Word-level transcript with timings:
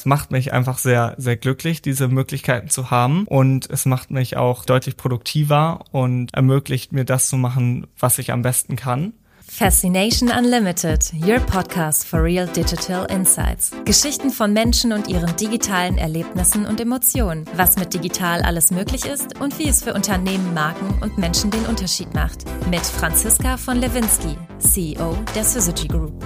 Es 0.00 0.06
macht 0.06 0.30
mich 0.30 0.54
einfach 0.54 0.78
sehr, 0.78 1.14
sehr 1.18 1.36
glücklich, 1.36 1.82
diese 1.82 2.08
Möglichkeiten 2.08 2.70
zu 2.70 2.90
haben 2.90 3.26
und 3.26 3.68
es 3.68 3.84
macht 3.84 4.10
mich 4.10 4.38
auch 4.38 4.64
deutlich 4.64 4.96
produktiver 4.96 5.84
und 5.92 6.32
ermöglicht 6.32 6.94
mir 6.94 7.04
das 7.04 7.28
zu 7.28 7.36
machen, 7.36 7.86
was 7.98 8.18
ich 8.18 8.32
am 8.32 8.40
besten 8.40 8.76
kann. 8.76 9.12
Fascination 9.42 10.30
Unlimited, 10.30 11.12
your 11.22 11.38
podcast 11.40 12.06
for 12.06 12.22
real 12.22 12.46
digital 12.46 13.04
insights. 13.10 13.72
Geschichten 13.84 14.30
von 14.30 14.54
Menschen 14.54 14.94
und 14.94 15.06
ihren 15.06 15.36
digitalen 15.36 15.98
Erlebnissen 15.98 16.64
und 16.64 16.80
Emotionen. 16.80 17.44
Was 17.56 17.76
mit 17.76 17.92
digital 17.92 18.40
alles 18.40 18.70
möglich 18.70 19.04
ist 19.04 19.38
und 19.38 19.58
wie 19.58 19.68
es 19.68 19.84
für 19.84 19.92
Unternehmen, 19.92 20.54
Marken 20.54 21.02
und 21.02 21.18
Menschen 21.18 21.50
den 21.50 21.66
Unterschied 21.66 22.14
macht. 22.14 22.46
Mit 22.70 22.80
Franziska 22.86 23.58
von 23.58 23.76
Lewinsky, 23.76 24.38
CEO 24.60 25.18
der 25.34 25.44
Syzygy 25.44 25.88
Group. 25.88 26.24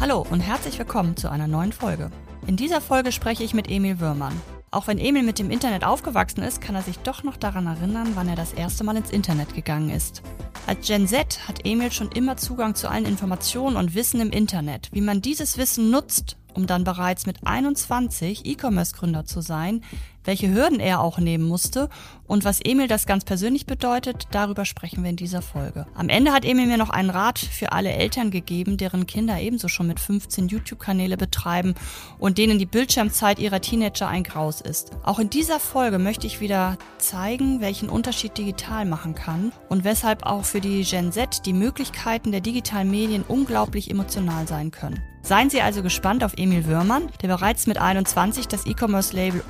Hallo 0.00 0.24
und 0.30 0.38
herzlich 0.38 0.78
willkommen 0.78 1.16
zu 1.16 1.28
einer 1.28 1.48
neuen 1.48 1.72
Folge. 1.72 2.12
In 2.46 2.56
dieser 2.56 2.80
Folge 2.80 3.10
spreche 3.10 3.42
ich 3.42 3.52
mit 3.52 3.68
Emil 3.68 3.98
Würmann. 3.98 4.40
Auch 4.70 4.86
wenn 4.86 4.96
Emil 4.96 5.24
mit 5.24 5.40
dem 5.40 5.50
Internet 5.50 5.82
aufgewachsen 5.82 6.44
ist, 6.44 6.60
kann 6.60 6.76
er 6.76 6.82
sich 6.82 7.00
doch 7.00 7.24
noch 7.24 7.36
daran 7.36 7.66
erinnern, 7.66 8.12
wann 8.14 8.28
er 8.28 8.36
das 8.36 8.52
erste 8.52 8.84
Mal 8.84 8.96
ins 8.96 9.10
Internet 9.10 9.56
gegangen 9.56 9.90
ist. 9.90 10.22
Als 10.68 10.86
Gen 10.86 11.08
Z 11.08 11.48
hat 11.48 11.66
Emil 11.66 11.90
schon 11.90 12.12
immer 12.12 12.36
Zugang 12.36 12.76
zu 12.76 12.88
allen 12.88 13.06
Informationen 13.06 13.76
und 13.76 13.96
Wissen 13.96 14.20
im 14.20 14.30
Internet. 14.30 14.88
Wie 14.92 15.00
man 15.00 15.20
dieses 15.20 15.58
Wissen 15.58 15.90
nutzt, 15.90 16.36
um 16.54 16.68
dann 16.68 16.84
bereits 16.84 17.26
mit 17.26 17.44
21 17.44 18.46
E-Commerce-Gründer 18.46 19.24
zu 19.24 19.40
sein, 19.40 19.82
welche 20.28 20.52
Hürden 20.52 20.78
er 20.78 21.00
auch 21.00 21.16
nehmen 21.16 21.48
musste 21.48 21.88
und 22.26 22.44
was 22.44 22.60
Emil 22.62 22.86
das 22.86 23.06
ganz 23.06 23.24
persönlich 23.24 23.64
bedeutet, 23.64 24.28
darüber 24.30 24.66
sprechen 24.66 25.02
wir 25.02 25.08
in 25.08 25.16
dieser 25.16 25.40
Folge. 25.40 25.86
Am 25.94 26.10
Ende 26.10 26.32
hat 26.32 26.44
Emil 26.44 26.66
mir 26.66 26.76
noch 26.76 26.90
einen 26.90 27.08
Rat 27.08 27.38
für 27.38 27.72
alle 27.72 27.92
Eltern 27.92 28.30
gegeben, 28.30 28.76
deren 28.76 29.06
Kinder 29.06 29.40
ebenso 29.40 29.68
schon 29.68 29.86
mit 29.86 29.98
15 29.98 30.48
YouTube-Kanäle 30.48 31.16
betreiben 31.16 31.74
und 32.18 32.36
denen 32.36 32.58
die 32.58 32.66
Bildschirmzeit 32.66 33.38
ihrer 33.38 33.62
Teenager 33.62 34.06
ein 34.06 34.22
Graus 34.22 34.60
ist. 34.60 34.90
Auch 35.02 35.18
in 35.18 35.30
dieser 35.30 35.58
Folge 35.60 35.98
möchte 35.98 36.26
ich 36.26 36.42
wieder 36.42 36.76
zeigen, 36.98 37.62
welchen 37.62 37.88
Unterschied 37.88 38.36
digital 38.36 38.84
machen 38.84 39.14
kann 39.14 39.50
und 39.70 39.84
weshalb 39.84 40.26
auch 40.26 40.44
für 40.44 40.60
die 40.60 40.84
Gen 40.84 41.10
Z 41.10 41.46
die 41.46 41.54
Möglichkeiten 41.54 42.32
der 42.32 42.42
digitalen 42.42 42.90
Medien 42.90 43.24
unglaublich 43.26 43.90
emotional 43.90 44.46
sein 44.46 44.72
können. 44.72 45.02
Seien 45.28 45.50
Sie 45.50 45.60
also 45.60 45.82
gespannt 45.82 46.24
auf 46.24 46.32
Emil 46.38 46.64
Würmann, 46.64 47.10
der 47.20 47.28
bereits 47.28 47.66
mit 47.66 47.76
21 47.76 48.48
das 48.48 48.64
E-Commerce-Label 48.64 49.42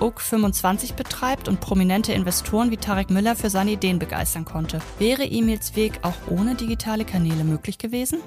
Oak25 0.69 0.95
betreibt 0.95 1.49
und 1.49 1.61
prominente 1.61 2.13
Investoren 2.13 2.71
wie 2.71 2.77
Tarek 2.77 3.11
Müller 3.11 3.35
für 3.37 3.51
seine 3.51 3.73
Ideen 3.73 3.99
begeistern 3.99 4.45
konnte. 4.45 4.81
Wäre 4.99 5.25
Emils 5.25 5.77
Weg 5.77 6.01
auch 6.03 6.15
ohne 6.29 6.55
digitale 6.55 7.05
Kanäle 7.05 7.45
möglich 7.45 7.79
gewesen? 7.79 8.21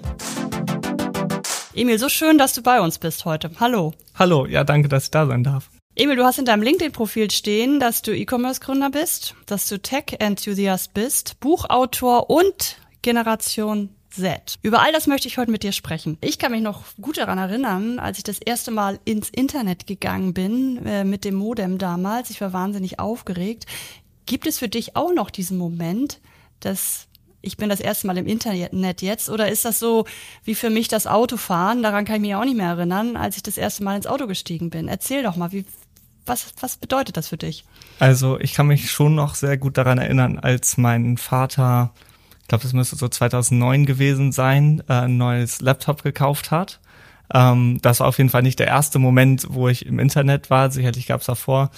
Emil, 1.73 1.99
so 1.99 2.09
schön, 2.09 2.37
dass 2.37 2.53
du 2.53 2.63
bei 2.63 2.81
uns 2.81 2.97
bist 2.97 3.25
heute. 3.25 3.51
Hallo. 3.59 3.93
Hallo, 4.15 4.45
ja, 4.45 4.63
danke, 4.63 4.89
dass 4.89 5.05
ich 5.05 5.11
da 5.11 5.25
sein 5.25 5.43
darf. 5.43 5.69
Emil, 5.95 6.15
du 6.15 6.23
hast 6.23 6.39
in 6.39 6.45
deinem 6.45 6.63
LinkedIn-Profil 6.63 7.29
stehen, 7.31 7.79
dass 7.79 8.01
du 8.01 8.15
E-Commerce-Gründer 8.15 8.89
bist, 8.89 9.35
dass 9.45 9.67
du 9.69 9.79
Tech-Enthusiast 9.79 10.93
bist, 10.93 11.39
Buchautor 11.39 12.29
und 12.29 12.77
Generation 13.01 13.89
Z. 14.11 14.59
Über 14.61 14.81
all 14.81 14.91
das 14.91 15.07
möchte 15.07 15.27
ich 15.27 15.37
heute 15.37 15.51
mit 15.51 15.63
dir 15.63 15.71
sprechen. 15.71 16.17
Ich 16.21 16.37
kann 16.37 16.51
mich 16.51 16.61
noch 16.61 16.83
gut 16.99 17.17
daran 17.17 17.37
erinnern, 17.37 17.99
als 17.99 18.17
ich 18.17 18.23
das 18.23 18.39
erste 18.39 18.71
Mal 18.71 18.99
ins 19.05 19.29
Internet 19.29 19.87
gegangen 19.87 20.33
bin, 20.33 20.85
äh, 20.85 21.03
mit 21.03 21.25
dem 21.25 21.35
Modem 21.35 21.77
damals. 21.77 22.29
Ich 22.29 22.41
war 22.41 22.53
wahnsinnig 22.53 22.99
aufgeregt. 22.99 23.65
Gibt 24.25 24.47
es 24.47 24.59
für 24.59 24.69
dich 24.69 24.95
auch 24.95 25.13
noch 25.13 25.29
diesen 25.29 25.57
Moment, 25.57 26.19
dass 26.59 27.07
ich 27.41 27.57
bin 27.57 27.69
das 27.69 27.79
erste 27.79 28.07
Mal 28.07 28.17
im 28.17 28.27
Internet 28.27 29.01
jetzt 29.01 29.29
oder 29.29 29.49
ist 29.49 29.65
das 29.65 29.79
so 29.79 30.05
wie 30.43 30.55
für 30.55 30.69
mich 30.69 30.87
das 30.87 31.07
Autofahren? 31.07 31.81
Daran 31.81 32.05
kann 32.05 32.17
ich 32.17 32.21
mich 32.21 32.35
auch 32.35 32.45
nicht 32.45 32.57
mehr 32.57 32.69
erinnern, 32.69 33.17
als 33.17 33.37
ich 33.37 33.43
das 33.43 33.57
erste 33.57 33.83
Mal 33.83 33.95
ins 33.95 34.07
Auto 34.07 34.27
gestiegen 34.27 34.69
bin. 34.69 34.87
Erzähl 34.87 35.23
doch 35.23 35.35
mal, 35.35 35.51
wie, 35.51 35.65
was, 36.25 36.53
was 36.59 36.77
bedeutet 36.77 37.17
das 37.17 37.29
für 37.29 37.37
dich? 37.37 37.65
Also 37.99 38.39
ich 38.39 38.53
kann 38.53 38.67
mich 38.67 38.91
schon 38.91 39.15
noch 39.15 39.33
sehr 39.33 39.57
gut 39.57 39.77
daran 39.77 39.97
erinnern, 39.97 40.37
als 40.37 40.77
mein 40.77 41.17
Vater 41.17 41.93
glaube, 42.51 42.63
das 42.63 42.73
müsste 42.73 42.97
so 42.97 43.07
2009 43.07 43.85
gewesen 43.85 44.33
sein, 44.33 44.83
äh, 44.89 44.93
ein 44.93 45.15
neues 45.15 45.61
Laptop 45.61 46.03
gekauft 46.03 46.51
hat. 46.51 46.81
Ähm, 47.33 47.79
das 47.81 48.01
war 48.01 48.07
auf 48.07 48.17
jeden 48.17 48.29
Fall 48.29 48.41
nicht 48.41 48.59
der 48.59 48.67
erste 48.67 48.99
Moment, 48.99 49.47
wo 49.49 49.69
ich 49.69 49.85
im 49.85 49.99
Internet 49.99 50.49
war. 50.49 50.69
Sicherlich 50.69 51.07
gab 51.07 51.21
es 51.21 51.27
davor 51.27 51.71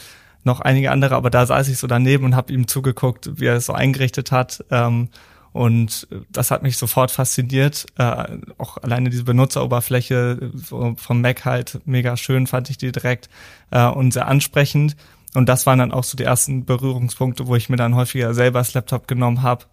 noch 0.44 0.62
einige 0.62 0.90
andere, 0.90 1.14
aber 1.14 1.30
da 1.30 1.46
saß 1.46 1.68
ich 1.68 1.78
so 1.78 1.86
daneben 1.86 2.26
und 2.26 2.36
habe 2.36 2.52
ihm 2.52 2.68
zugeguckt, 2.68 3.40
wie 3.40 3.46
er 3.46 3.58
es 3.58 3.68
so 3.68 3.74
eingerichtet 3.74 4.32
hat. 4.32 4.66
Ähm, 4.72 5.10
und 5.52 6.08
das 6.32 6.50
hat 6.50 6.64
mich 6.64 6.78
sofort 6.78 7.12
fasziniert. 7.12 7.86
Äh, 8.00 8.40
auch 8.58 8.78
alleine 8.78 9.12
diese 9.12 9.26
Benutzeroberfläche 9.26 10.54
vom 10.66 11.22
Mac 11.22 11.46
halt 11.46 11.82
mega 11.86 12.18
schön, 12.18 12.48
fand 12.48 12.72
ich 12.72 12.80
die 12.80 12.92
direkt 12.92 13.30
äh, 13.70 13.86
und 13.86 14.12
sehr 14.12 14.28
ansprechend. 14.28 14.96
Und 15.36 15.50
das 15.50 15.68
waren 15.68 15.78
dann 15.78 15.92
auch 15.92 16.04
so 16.04 16.18
die 16.18 16.24
ersten 16.24 16.66
Berührungspunkte, 16.66 17.46
wo 17.46 17.56
ich 17.56 17.70
mir 17.70 17.78
dann 17.78 17.94
häufiger 17.94 18.34
selber 18.34 18.58
das 18.58 18.74
Laptop 18.74 19.08
genommen 19.08 19.44
habe 19.44 19.66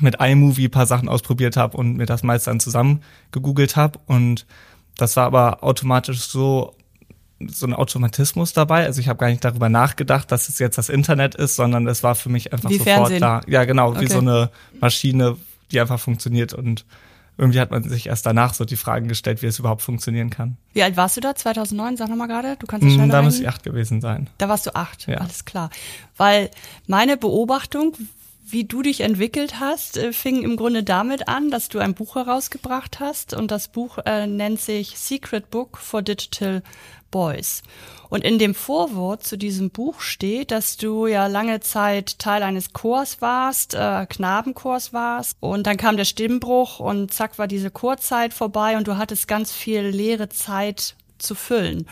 mit 0.00 0.16
iMovie 0.20 0.68
paar 0.68 0.86
Sachen 0.86 1.08
ausprobiert 1.08 1.56
habe 1.56 1.76
und 1.76 1.96
mir 1.96 2.06
das 2.06 2.22
meist 2.22 2.46
dann 2.46 2.60
zusammen 2.60 3.02
gegoogelt 3.30 3.76
habe. 3.76 3.98
Und 4.06 4.46
das 4.96 5.16
war 5.16 5.26
aber 5.26 5.62
automatisch 5.64 6.20
so 6.20 6.74
so 7.46 7.66
ein 7.66 7.74
Automatismus 7.74 8.52
dabei. 8.52 8.84
Also 8.86 9.00
ich 9.00 9.08
habe 9.08 9.18
gar 9.18 9.28
nicht 9.28 9.44
darüber 9.44 9.68
nachgedacht, 9.68 10.30
dass 10.32 10.48
es 10.48 10.58
jetzt 10.60 10.78
das 10.78 10.88
Internet 10.88 11.34
ist, 11.34 11.56
sondern 11.56 11.86
es 11.88 12.02
war 12.02 12.14
für 12.14 12.28
mich 12.30 12.52
einfach 12.52 12.70
wie 12.70 12.78
sofort 12.78 12.96
Fernsehen. 12.96 13.20
da. 13.20 13.40
Ja, 13.46 13.64
genau, 13.64 13.90
Okay. 13.90 14.02
wie 14.02 14.06
so 14.06 14.18
eine 14.18 14.50
Maschine, 14.80 15.36
die 15.70 15.80
einfach 15.80 15.98
funktioniert. 16.00 16.54
Und 16.54 16.86
irgendwie 17.36 17.58
hat 17.60 17.70
man 17.72 17.82
sich 17.86 18.06
erst 18.06 18.24
danach 18.24 18.54
so 18.54 18.64
die 18.64 18.76
Fragen 18.76 19.08
gestellt, 19.08 19.42
wie 19.42 19.46
es 19.46 19.58
überhaupt 19.58 19.82
funktionieren 19.82 20.30
kann. 20.30 20.56
Wie 20.72 20.82
alt 20.84 20.96
warst 20.96 21.16
du 21.16 21.20
da? 21.20 21.34
2009? 21.34 21.96
Sag 21.96 22.08
nochmal 22.08 22.28
gerade. 22.28 22.56
Du 22.60 22.66
kannst 22.66 22.84
es 22.86 22.92
Hm, 22.92 22.98
schneller 22.98 23.12
Da 23.12 23.22
muss 23.22 23.34
rechnen. 23.34 23.42
ich 23.42 23.48
acht 23.54 23.62
gewesen 23.64 24.00
sein. 24.00 24.30
Da 24.38 24.48
warst 24.48 24.66
du 24.66 24.74
acht, 24.74 25.06
Ja. 25.08 25.18
alles 25.18 25.44
klar. 25.44 25.68
Weil 26.16 26.50
meine 26.86 27.16
Beobachtung, 27.16 27.94
wie 28.46 28.64
du 28.64 28.82
dich 28.82 29.00
entwickelt 29.00 29.58
hast, 29.58 29.96
äh, 29.96 30.12
fing 30.12 30.42
im 30.42 30.56
Grunde 30.56 30.82
damit 30.82 31.28
an, 31.28 31.50
dass 31.50 31.68
du 31.68 31.78
ein 31.78 31.94
Buch 31.94 32.16
herausgebracht 32.16 33.00
hast 33.00 33.32
und 33.32 33.50
das 33.50 33.68
Buch 33.68 33.98
äh, 34.04 34.26
nennt 34.26 34.60
sich 34.60 34.98
Secret 34.98 35.50
Book 35.50 35.78
for 35.78 36.02
Digital 36.02 36.62
Boys. 37.10 37.62
Und 38.10 38.22
in 38.22 38.38
dem 38.38 38.54
Vorwort 38.54 39.24
zu 39.24 39.38
diesem 39.38 39.70
Buch 39.70 40.00
steht, 40.00 40.50
dass 40.50 40.76
du 40.76 41.06
ja 41.06 41.26
lange 41.26 41.60
Zeit 41.60 42.18
Teil 42.18 42.42
eines 42.42 42.72
Chors 42.72 43.20
warst, 43.20 43.74
äh, 43.74 44.06
Knabenchors 44.06 44.92
warst 44.92 45.38
und 45.40 45.66
dann 45.66 45.76
kam 45.76 45.96
der 45.96 46.04
Stimmbruch 46.04 46.80
und 46.80 47.12
zack 47.12 47.38
war 47.38 47.46
diese 47.46 47.70
Chorzeit 47.70 48.34
vorbei 48.34 48.76
und 48.76 48.86
du 48.86 48.98
hattest 48.98 49.26
ganz 49.26 49.52
viel 49.52 49.82
leere 49.82 50.28
Zeit 50.28 50.96
zu 51.18 51.34
füllen. 51.34 51.86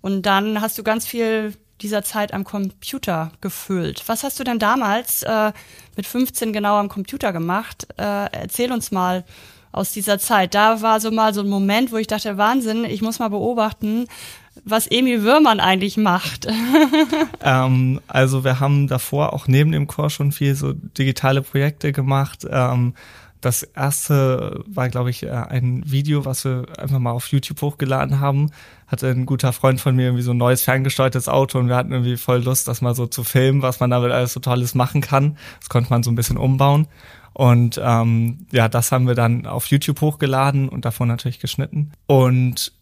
Und 0.00 0.22
dann 0.22 0.60
hast 0.60 0.78
du 0.78 0.82
ganz 0.82 1.06
viel 1.06 1.54
dieser 1.82 2.02
Zeit 2.02 2.32
am 2.32 2.44
Computer 2.44 3.32
gefüllt. 3.40 4.04
Was 4.06 4.22
hast 4.22 4.38
du 4.40 4.44
denn 4.44 4.58
damals 4.58 5.22
äh, 5.22 5.52
mit 5.96 6.06
15 6.06 6.52
genau 6.52 6.76
am 6.76 6.88
Computer 6.88 7.32
gemacht? 7.32 7.86
Äh, 7.98 8.26
erzähl 8.32 8.72
uns 8.72 8.90
mal 8.90 9.24
aus 9.72 9.92
dieser 9.92 10.18
Zeit. 10.18 10.54
Da 10.54 10.82
war 10.82 11.00
so 11.00 11.10
mal 11.10 11.34
so 11.34 11.40
ein 11.40 11.48
Moment, 11.48 11.92
wo 11.92 11.96
ich 11.96 12.06
dachte, 12.06 12.36
Wahnsinn, 12.38 12.84
ich 12.84 13.02
muss 13.02 13.18
mal 13.18 13.28
beobachten, 13.28 14.06
was 14.64 14.86
Emil 14.86 15.22
Würmann 15.22 15.60
eigentlich 15.60 15.96
macht. 15.96 16.46
Ähm, 17.44 18.00
also 18.06 18.44
wir 18.44 18.60
haben 18.60 18.86
davor 18.86 19.32
auch 19.32 19.48
neben 19.48 19.72
dem 19.72 19.88
Chor 19.88 20.10
schon 20.10 20.30
viel 20.30 20.54
so 20.54 20.72
digitale 20.72 21.42
Projekte 21.42 21.90
gemacht. 21.90 22.46
Ähm, 22.48 22.94
das 23.42 23.62
erste 23.64 24.62
war, 24.66 24.88
glaube 24.88 25.10
ich, 25.10 25.24
äh, 25.24 25.30
ein 25.30 25.82
Video, 25.84 26.24
was 26.24 26.44
wir 26.44 26.64
einfach 26.78 26.98
mal 26.98 27.10
auf 27.10 27.26
YouTube 27.26 27.60
hochgeladen 27.60 28.20
haben. 28.20 28.50
Hatte 28.86 29.08
ein 29.08 29.26
guter 29.26 29.52
Freund 29.52 29.80
von 29.80 29.94
mir 29.94 30.06
irgendwie 30.06 30.22
so 30.22 30.30
ein 30.30 30.38
neues 30.38 30.62
ferngesteuertes 30.62 31.28
Auto 31.28 31.58
und 31.58 31.68
wir 31.68 31.76
hatten 31.76 31.92
irgendwie 31.92 32.16
voll 32.16 32.42
Lust, 32.42 32.68
das 32.68 32.80
mal 32.80 32.94
so 32.94 33.06
zu 33.06 33.24
filmen, 33.24 33.60
was 33.60 33.80
man 33.80 33.90
damit 33.90 34.12
alles 34.12 34.32
so 34.32 34.40
Tolles 34.40 34.74
machen 34.74 35.00
kann. 35.00 35.36
Das 35.60 35.68
konnte 35.68 35.90
man 35.90 36.02
so 36.02 36.10
ein 36.10 36.14
bisschen 36.14 36.38
umbauen. 36.38 36.86
Und 37.34 37.80
ähm, 37.82 38.46
ja, 38.52 38.68
das 38.68 38.92
haben 38.92 39.06
wir 39.06 39.14
dann 39.14 39.46
auf 39.46 39.66
YouTube 39.66 40.00
hochgeladen 40.00 40.68
und 40.68 40.84
davon 40.84 41.08
natürlich 41.08 41.40
geschnitten. 41.40 41.92
Und 42.06 42.72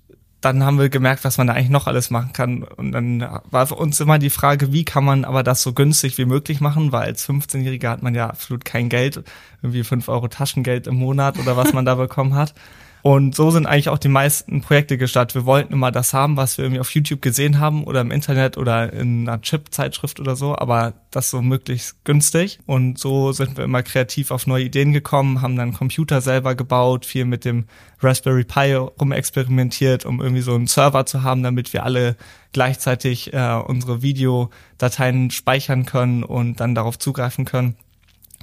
dann 0.40 0.64
haben 0.64 0.78
wir 0.78 0.88
gemerkt, 0.88 1.24
was 1.24 1.38
man 1.38 1.46
da 1.46 1.52
eigentlich 1.52 1.68
noch 1.70 1.86
alles 1.86 2.10
machen 2.10 2.32
kann. 2.32 2.62
Und 2.62 2.92
dann 2.92 3.20
war 3.50 3.66
für 3.66 3.74
uns 3.74 4.00
immer 4.00 4.18
die 4.18 4.30
Frage, 4.30 4.72
wie 4.72 4.84
kann 4.84 5.04
man 5.04 5.24
aber 5.24 5.42
das 5.42 5.62
so 5.62 5.72
günstig 5.72 6.16
wie 6.18 6.24
möglich 6.24 6.60
machen, 6.60 6.92
weil 6.92 7.08
als 7.08 7.28
15-Jähriger 7.28 7.90
hat 7.90 8.02
man 8.02 8.14
ja 8.14 8.28
absolut 8.28 8.64
kein 8.64 8.88
Geld, 8.88 9.22
irgendwie 9.62 9.84
5 9.84 10.08
Euro 10.08 10.28
Taschengeld 10.28 10.86
im 10.86 10.96
Monat 10.96 11.38
oder 11.38 11.56
was 11.56 11.72
man 11.72 11.84
da 11.84 11.94
bekommen 11.96 12.34
hat. 12.34 12.54
Und 13.02 13.34
so 13.34 13.50
sind 13.50 13.66
eigentlich 13.66 13.88
auch 13.88 13.98
die 13.98 14.08
meisten 14.08 14.60
Projekte 14.60 14.98
gestartet. 14.98 15.34
Wir 15.34 15.46
wollten 15.46 15.72
immer 15.72 15.90
das 15.90 16.12
haben, 16.12 16.36
was 16.36 16.58
wir 16.58 16.64
irgendwie 16.64 16.80
auf 16.80 16.90
YouTube 16.90 17.22
gesehen 17.22 17.58
haben 17.58 17.84
oder 17.84 18.02
im 18.02 18.10
Internet 18.10 18.58
oder 18.58 18.92
in 18.92 19.28
einer 19.28 19.40
Chip-Zeitschrift 19.40 20.20
oder 20.20 20.36
so, 20.36 20.56
aber 20.56 20.92
das 21.10 21.30
so 21.30 21.40
möglichst 21.40 22.04
günstig. 22.04 22.58
Und 22.66 22.98
so 22.98 23.32
sind 23.32 23.56
wir 23.56 23.64
immer 23.64 23.82
kreativ 23.82 24.30
auf 24.30 24.46
neue 24.46 24.64
Ideen 24.64 24.92
gekommen, 24.92 25.40
haben 25.40 25.56
dann 25.56 25.72
Computer 25.72 26.20
selber 26.20 26.54
gebaut, 26.54 27.06
viel 27.06 27.24
mit 27.24 27.44
dem 27.44 27.64
Raspberry 28.02 28.44
Pi 28.44 28.74
rumexperimentiert, 28.74 30.04
um 30.04 30.20
irgendwie 30.20 30.42
so 30.42 30.54
einen 30.54 30.66
Server 30.66 31.06
zu 31.06 31.22
haben, 31.22 31.42
damit 31.42 31.72
wir 31.72 31.84
alle 31.84 32.16
gleichzeitig 32.52 33.32
äh, 33.32 33.60
unsere 33.66 34.02
Videodateien 34.02 35.30
speichern 35.30 35.86
können 35.86 36.22
und 36.22 36.60
dann 36.60 36.74
darauf 36.74 36.98
zugreifen 36.98 37.44
können. 37.44 37.76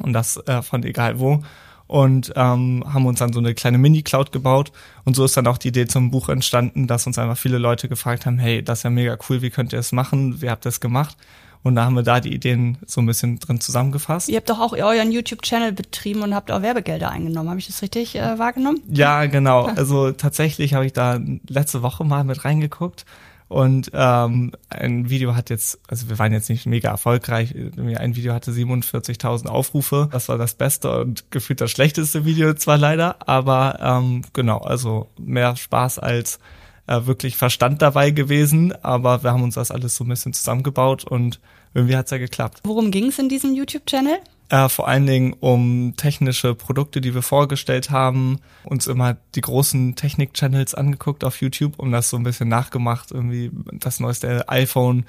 Und 0.02 0.14
das 0.14 0.38
äh, 0.48 0.62
von 0.62 0.84
egal 0.84 1.20
wo. 1.20 1.44
Und 1.88 2.34
ähm, 2.36 2.84
haben 2.86 3.06
uns 3.06 3.20
dann 3.20 3.34
so 3.34 3.40
eine 3.40 3.54
kleine 3.54 3.78
Mini-Cloud 3.78 4.32
gebaut. 4.32 4.72
Und 5.06 5.16
so 5.16 5.26
ist 5.26 5.38
dann 5.38 5.48
auch 5.48 5.58
die 5.58 5.70
Idee 5.70 5.88
zum 5.88 6.12
Buch 6.12 6.30
entstanden, 6.30 6.88
dass 6.88 7.08
uns 7.08 7.18
einfach 7.18 7.38
viele 7.38 7.58
Leute 7.58 7.88
gefragt 7.90 8.26
haben, 8.26 8.38
hey, 8.38 8.62
das 8.62 8.80
ist 8.80 8.84
ja 8.84 8.90
mega 8.90 9.18
cool, 9.30 9.42
wie 9.42 9.50
könnt 9.50 9.74
ihr 9.74 9.80
es 9.80 9.92
machen? 9.92 10.42
Wie 10.42 10.50
habt 10.50 10.66
ihr 10.66 10.70
es 10.70 10.80
gemacht? 10.80 11.18
Und 11.64 11.76
da 11.76 11.86
haben 11.86 11.96
wir 11.96 12.04
da 12.04 12.20
die 12.20 12.34
Ideen 12.34 12.78
so 12.86 13.02
ein 13.02 13.06
bisschen 13.08 13.40
drin 13.40 13.60
zusammengefasst. 13.60 14.30
Ihr 14.30 14.38
habt 14.38 14.50
doch 14.50 14.60
auch 14.60 14.74
euren 14.74 15.12
YouTube-Channel 15.12 15.74
betrieben 15.74 16.22
und 16.22 16.36
habt 16.36 16.52
auch 16.52 16.62
Werbegelder 16.62 17.10
eingenommen. 17.10 17.50
Habe 17.50 17.60
ich 17.60 17.68
das 17.68 17.82
richtig 17.82 18.16
äh, 18.16 18.38
wahrgenommen? 18.40 18.82
Ja, 18.90 19.26
genau. 19.26 19.66
Also 19.66 20.12
tatsächlich 20.12 20.74
habe 20.76 20.86
ich 20.86 20.94
da 20.94 21.20
letzte 21.50 21.82
Woche 21.82 22.04
mal 22.06 22.24
mit 22.24 22.46
reingeguckt. 22.46 23.06
Und 23.48 23.92
ähm, 23.94 24.52
ein 24.70 25.10
Video 25.10 25.36
hat 25.36 25.50
jetzt, 25.50 25.80
also 25.88 26.10
wir 26.10 26.20
waren 26.20 26.34
jetzt 26.34 26.50
nicht 26.50 26.66
mega 26.66 26.90
erfolgreich, 26.90 27.56
ein 27.56 28.16
Video 28.16 28.34
hatte 28.34 28.52
47.000 28.52 29.48
Aufrufe. 29.48 30.10
Das 30.12 30.28
war 30.28 30.38
das 30.38 30.56
beste 30.56 31.00
und 31.00 31.32
gefühlt 31.32 31.62
das 31.62 31.72
schlechteste 31.72 32.26
Video 32.26 32.54
zwar 32.56 32.78
leider, 32.78 33.28
aber 33.28 33.80
ähm, 33.82 34.24
genau, 34.34 34.58
also 34.60 35.10
mehr 35.18 35.56
Spaß 35.56 36.00
als 36.00 36.40
äh, 36.88 37.06
wirklich 37.06 37.38
Verstand 37.38 37.82
dabei 37.82 38.12
gewesen. 38.12 38.74
Aber 38.84 39.24
wir 39.24 39.32
haben 39.32 39.44
uns 39.44 39.56
das 39.56 39.72
alles 39.72 39.96
so 39.96 40.04
ein 40.04 40.10
bisschen 40.10 40.34
zusammengebaut 40.34 41.06
und 41.06 41.40
irgendwie 41.74 41.96
hat's 41.96 42.12
ja 42.12 42.18
geklappt. 42.18 42.62
Worum 42.64 42.92
ging 42.92 43.08
es 43.08 43.20
in 43.20 43.30
diesem 43.30 43.54
YouTube-Channel? 43.54 44.18
Äh, 44.50 44.70
vor 44.70 44.88
allen 44.88 45.06
Dingen 45.06 45.34
um 45.34 45.96
technische 45.98 46.56
Produkte, 46.56 47.02
die 47.02 47.14
wir 47.14 47.22
vorgestellt 47.22 47.90
haben, 47.90 48.40
uns 48.64 48.88
immer 48.88 49.18
die 49.36 49.42
großen 49.42 49.96
Technik-Channels 49.96 50.74
angeguckt 50.74 51.26
auf 51.26 51.42
YouTube, 51.42 51.78
um 51.78 51.92
das 51.92 52.10
so 52.10 52.18
ein 52.18 52.24
bisschen 52.24 52.48
nachgemacht, 52.48 53.12
irgendwie 53.12 53.52
das 53.74 54.00
neueste 54.00 54.48
iPhone 54.48 55.06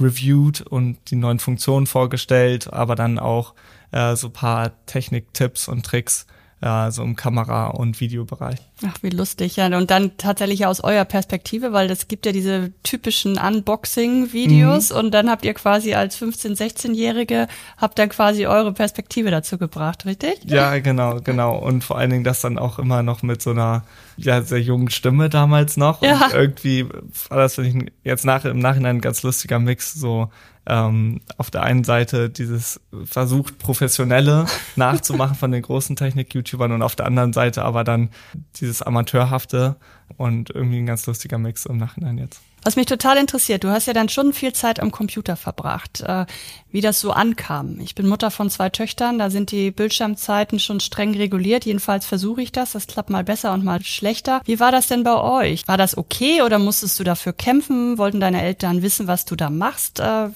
reviewed 0.00 0.62
und 0.62 0.96
die 1.10 1.16
neuen 1.16 1.40
Funktionen 1.40 1.86
vorgestellt, 1.86 2.72
aber 2.72 2.94
dann 2.94 3.18
auch 3.18 3.54
äh, 3.92 4.16
so 4.16 4.30
paar 4.30 4.72
Technik-Tipps 4.86 5.68
und 5.68 5.84
Tricks 5.84 6.26
ja, 6.62 6.90
so 6.90 7.02
im 7.02 7.16
Kamera- 7.16 7.68
und 7.68 8.00
Videobereich. 8.00 8.58
Ach, 8.86 8.96
wie 9.00 9.08
lustig, 9.08 9.56
ja. 9.56 9.66
Und 9.74 9.90
dann 9.90 10.18
tatsächlich 10.18 10.66
aus 10.66 10.84
eurer 10.84 11.06
Perspektive, 11.06 11.72
weil 11.72 11.90
es 11.90 12.06
gibt 12.06 12.26
ja 12.26 12.32
diese 12.32 12.72
typischen 12.82 13.38
Unboxing-Videos 13.38 14.90
mhm. 14.90 14.96
und 14.96 15.10
dann 15.12 15.30
habt 15.30 15.46
ihr 15.46 15.54
quasi 15.54 15.94
als 15.94 16.20
15-, 16.20 16.58
16-Jährige 16.58 17.48
habt 17.78 17.98
dann 17.98 18.10
quasi 18.10 18.46
eure 18.46 18.74
Perspektive 18.74 19.30
dazu 19.30 19.56
gebracht, 19.56 20.04
richtig? 20.04 20.38
Ja, 20.44 20.78
genau, 20.78 21.20
genau. 21.22 21.56
Und 21.56 21.82
vor 21.82 21.96
allen 21.96 22.10
Dingen 22.10 22.24
das 22.24 22.42
dann 22.42 22.58
auch 22.58 22.78
immer 22.78 23.02
noch 23.02 23.22
mit 23.22 23.40
so 23.40 23.50
einer 23.50 23.84
ja, 24.18 24.42
sehr 24.42 24.60
jungen 24.60 24.90
Stimme 24.90 25.30
damals 25.30 25.78
noch. 25.78 26.02
Ja. 26.02 26.26
Und 26.26 26.34
irgendwie 26.34 26.86
war 27.30 27.38
das, 27.38 27.54
finde 27.54 27.70
ich, 27.70 27.92
jetzt 28.04 28.26
nach, 28.26 28.44
im 28.44 28.58
Nachhinein 28.58 28.96
ein 28.96 29.00
ganz 29.00 29.22
lustiger 29.22 29.58
Mix, 29.58 29.94
so 29.94 30.30
ähm, 30.70 31.20
auf 31.36 31.50
der 31.50 31.64
einen 31.64 31.82
Seite 31.82 32.30
dieses 32.30 32.80
versucht 33.04 33.58
professionelle 33.58 34.46
nachzumachen 34.76 35.34
von 35.34 35.50
den 35.50 35.62
großen 35.62 35.96
Technik-YouTubern 35.96 36.70
und 36.70 36.82
auf 36.82 36.94
der 36.94 37.06
anderen 37.06 37.32
Seite 37.32 37.64
aber 37.64 37.82
dann 37.82 38.10
dieses 38.56 38.80
amateurhafte 38.80 39.76
und 40.16 40.50
irgendwie 40.50 40.78
ein 40.78 40.86
ganz 40.86 41.06
lustiger 41.06 41.38
Mix 41.38 41.66
im 41.66 41.76
Nachhinein 41.76 42.18
jetzt. 42.18 42.40
Was 42.62 42.76
mich 42.76 42.86
total 42.86 43.16
interessiert, 43.16 43.64
du 43.64 43.70
hast 43.70 43.86
ja 43.86 43.94
dann 43.94 44.10
schon 44.10 44.34
viel 44.34 44.52
Zeit 44.52 44.80
am 44.80 44.90
Computer 44.90 45.36
verbracht, 45.36 46.02
äh, 46.02 46.26
wie 46.70 46.82
das 46.82 47.00
so 47.00 47.10
ankam. 47.10 47.80
Ich 47.80 47.94
bin 47.94 48.06
Mutter 48.06 48.30
von 48.30 48.50
zwei 48.50 48.68
Töchtern, 48.68 49.18
da 49.18 49.30
sind 49.30 49.50
die 49.50 49.70
Bildschirmzeiten 49.70 50.58
schon 50.58 50.78
streng 50.78 51.14
reguliert. 51.14 51.64
Jedenfalls 51.64 52.04
versuche 52.04 52.42
ich 52.42 52.52
das. 52.52 52.72
Das 52.72 52.86
klappt 52.86 53.08
mal 53.08 53.24
besser 53.24 53.54
und 53.54 53.64
mal 53.64 53.82
schlechter. 53.82 54.42
Wie 54.44 54.60
war 54.60 54.72
das 54.72 54.88
denn 54.88 55.04
bei 55.04 55.16
euch? 55.16 55.66
War 55.68 55.78
das 55.78 55.96
okay 55.96 56.42
oder 56.42 56.58
musstest 56.58 57.00
du 57.00 57.04
dafür 57.04 57.32
kämpfen? 57.32 57.96
Wollten 57.96 58.20
deine 58.20 58.42
Eltern 58.42 58.82
wissen, 58.82 59.06
was 59.06 59.24
du 59.24 59.36
da 59.36 59.48
machst? 59.48 59.98
Äh, 60.00 60.28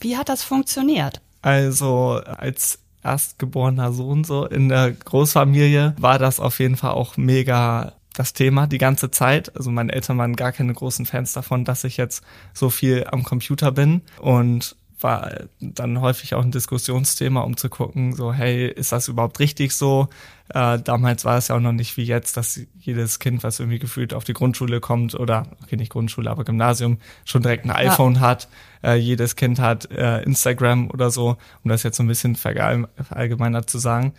wie 0.00 0.16
hat 0.16 0.28
das 0.28 0.42
funktioniert? 0.42 1.20
Also 1.42 2.20
als 2.24 2.78
erstgeborener 3.02 3.92
Sohn 3.92 4.24
so 4.24 4.46
in 4.46 4.68
der 4.68 4.92
Großfamilie 4.92 5.94
war 5.98 6.18
das 6.18 6.40
auf 6.40 6.58
jeden 6.58 6.76
Fall 6.76 6.92
auch 6.92 7.16
mega 7.16 7.94
das 8.14 8.32
Thema 8.32 8.66
die 8.66 8.78
ganze 8.78 9.10
Zeit. 9.10 9.56
Also 9.56 9.70
meine 9.70 9.92
Eltern 9.92 10.18
waren 10.18 10.36
gar 10.36 10.52
keine 10.52 10.74
großen 10.74 11.06
Fans 11.06 11.32
davon, 11.32 11.64
dass 11.64 11.84
ich 11.84 11.96
jetzt 11.96 12.22
so 12.52 12.68
viel 12.68 13.06
am 13.10 13.22
Computer 13.22 13.72
bin 13.72 14.02
und 14.20 14.76
war 15.00 15.30
dann 15.60 16.00
häufig 16.00 16.34
auch 16.34 16.42
ein 16.42 16.50
Diskussionsthema, 16.50 17.40
um 17.40 17.56
zu 17.56 17.68
gucken, 17.68 18.14
so, 18.14 18.32
hey, 18.32 18.66
ist 18.68 18.92
das 18.92 19.08
überhaupt 19.08 19.40
richtig 19.40 19.72
so? 19.74 20.08
Äh, 20.48 20.78
damals 20.80 21.24
war 21.24 21.38
es 21.38 21.48
ja 21.48 21.56
auch 21.56 21.60
noch 21.60 21.72
nicht 21.72 21.96
wie 21.96 22.04
jetzt, 22.04 22.36
dass 22.36 22.60
jedes 22.78 23.18
Kind, 23.18 23.44
was 23.44 23.60
irgendwie 23.60 23.78
gefühlt 23.78 24.14
auf 24.14 24.24
die 24.24 24.32
Grundschule 24.32 24.80
kommt 24.80 25.14
oder, 25.14 25.46
okay, 25.62 25.76
nicht 25.76 25.92
Grundschule, 25.92 26.30
aber 26.30 26.44
Gymnasium, 26.44 26.98
schon 27.24 27.42
direkt 27.42 27.64
ein 27.64 27.70
iPhone 27.70 28.16
ja. 28.16 28.20
hat. 28.20 28.48
Äh, 28.82 28.96
jedes 28.96 29.36
Kind 29.36 29.60
hat 29.60 29.90
äh, 29.90 30.22
Instagram 30.22 30.90
oder 30.90 31.10
so, 31.10 31.36
um 31.62 31.68
das 31.68 31.82
jetzt 31.82 31.96
so 31.96 32.02
ein 32.02 32.08
bisschen 32.08 32.36
verallgemeinert 32.36 33.70
zu 33.70 33.78
sagen. 33.78 34.14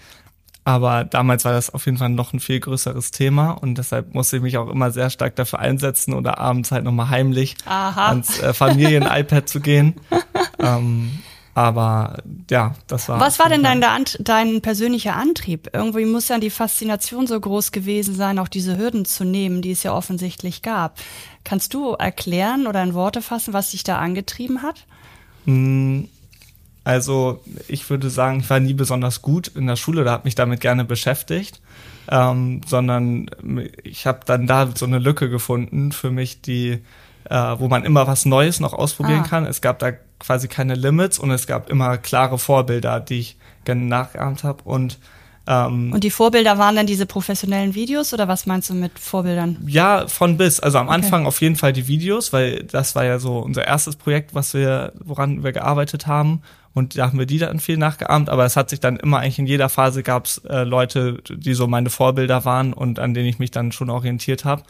Aber 0.64 1.04
damals 1.06 1.44
war 1.44 1.54
das 1.54 1.72
auf 1.72 1.86
jeden 1.86 1.98
Fall 1.98 2.10
noch 2.10 2.34
ein 2.34 2.40
viel 2.40 2.60
größeres 2.60 3.10
Thema 3.10 3.52
und 3.52 3.80
deshalb 3.80 4.14
musste 4.14 4.38
ich 4.38 4.44
mich 4.44 4.58
auch 4.58 4.70
immer 4.70 4.92
sehr 4.92 5.10
stark 5.10 5.36
dafür 5.36 5.60
einsetzen 5.60 6.14
oder 6.14 6.38
abends 6.38 6.72
halt 6.72 6.84
nochmal 6.84 7.10
heimlich 7.10 7.56
Aha. 7.66 8.10
ans 8.10 8.40
äh, 8.40 8.54
Familien-iPad 8.54 9.50
zu 9.50 9.60
gehen. 9.60 9.96
ähm, 10.78 11.20
aber 11.54 12.18
ja, 12.50 12.76
das 12.88 13.10
war. 13.10 13.20
Was 13.20 13.40
war 13.40 13.50
denn 13.50 13.64
dein, 13.64 13.84
dein 14.20 14.62
persönlicher 14.62 15.16
Antrieb? 15.16 15.70
Irgendwie 15.74 16.06
muss 16.06 16.30
ja 16.30 16.40
die 16.40 16.50
Faszination 16.50 17.28
so 17.28 17.40
groß 17.40 17.72
gewesen 17.72 18.16
sein, 18.16 18.40
auch 18.40 18.48
diese 18.48 18.78
Hürden 18.78 19.04
zu 19.04 19.26
nehmen, 19.26 19.62
die 19.62 19.72
es 19.72 19.84
ja 19.84 19.94
offensichtlich 19.94 20.62
gab. 20.62 20.98
Kannst 21.44 21.74
du 21.74 21.92
erklären 21.94 22.68
oder 22.68 22.82
in 22.82 22.94
Worte 22.94 23.22
fassen, 23.22 23.54
was 23.54 23.72
dich 23.72 23.84
da 23.84 23.98
angetrieben 23.98 24.62
hat? 24.62 24.86
Hm 25.46 26.08
also 26.84 27.42
ich 27.68 27.90
würde 27.90 28.10
sagen, 28.10 28.40
ich 28.40 28.50
war 28.50 28.60
nie 28.60 28.74
besonders 28.74 29.22
gut 29.22 29.50
in 29.50 29.68
der 29.68 29.76
Schule 29.76 30.02
oder 30.02 30.12
habe 30.12 30.26
mich 30.26 30.36
damit 30.36 30.62
gerne 30.62 30.84
beschäftigt, 30.84 31.62
ähm, 32.10 32.62
sondern 32.66 33.30
ich 33.84 34.08
habe 34.08 34.22
dann 34.26 34.48
da 34.48 34.70
so 34.74 34.86
eine 34.86 35.00
Lücke 35.00 35.30
gefunden 35.30 35.92
für 35.92 36.10
mich, 36.10 36.42
die, 36.42 36.80
äh, 37.30 37.56
wo 37.60 37.68
man 37.68 37.84
immer 37.84 38.08
was 38.08 38.26
Neues 38.26 38.60
noch 38.60 38.74
ausprobieren 38.74 39.24
ah. 39.26 39.28
kann. 39.28 39.46
Es 39.46 39.62
gab 39.62 39.80
da 39.80 39.92
quasi 40.22 40.48
keine 40.48 40.76
Limits 40.76 41.20
und 41.20 41.32
es 41.32 41.48
gab 41.48 41.70
immer 41.70 41.98
klare 41.98 42.38
Vorbilder, 42.38 43.00
die 43.00 43.20
ich 43.20 43.38
gerne 43.66 43.82
nachgeahmt 43.82 44.44
habe 44.44 44.64
und 44.64 44.98
ähm, 45.48 45.92
und 45.92 46.04
die 46.04 46.12
Vorbilder 46.12 46.60
waren 46.60 46.76
dann 46.76 46.86
diese 46.86 47.08
professionellen 47.08 47.74
Videos 47.74 48.14
oder 48.14 48.28
was 48.28 48.46
meinst 48.46 48.70
du 48.70 48.76
mit 48.76 49.00
Vorbildern? 49.00 49.58
Ja, 49.66 50.08
von 50.08 50.38
bis. 50.38 50.60
Also 50.60 50.78
am 50.78 50.88
okay. 50.88 50.96
Anfang 50.96 51.26
auf 51.26 51.42
jeden 51.42 51.56
Fall 51.56 51.74
die 51.74 51.88
Videos, 51.88 52.32
weil 52.32 52.64
das 52.64 52.96
war 52.96 53.06
ja 53.06 53.18
so 53.18 53.40
unser 53.40 53.66
erstes 53.66 53.96
Projekt, 53.96 54.36
was 54.36 54.54
wir, 54.54 54.94
woran 55.04 55.44
wir 55.44 55.52
gearbeitet 55.52 56.06
haben. 56.06 56.44
Und 56.74 56.96
da 56.98 57.08
haben 57.08 57.18
wir 57.18 57.26
die 57.26 57.40
dann 57.40 57.60
viel 57.60 57.78
nachgeahmt, 57.78 58.30
aber 58.30 58.46
es 58.46 58.56
hat 58.56 58.70
sich 58.70 58.80
dann 58.80 58.98
immer 58.98 59.20
eigentlich 59.20 59.40
in 59.40 59.48
jeder 59.48 59.68
Phase 59.68 60.04
gab 60.04 60.26
es 60.26 60.38
äh, 60.48 60.64
Leute, 60.64 61.22
die 61.28 61.54
so 61.54 61.68
meine 61.68 61.90
Vorbilder 61.90 62.46
waren 62.46 62.72
und 62.72 63.00
an 63.00 63.14
denen 63.14 63.28
ich 63.28 63.40
mich 63.40 63.52
dann 63.52 63.72
schon 63.72 63.90
orientiert 63.90 64.46
habe 64.46 64.64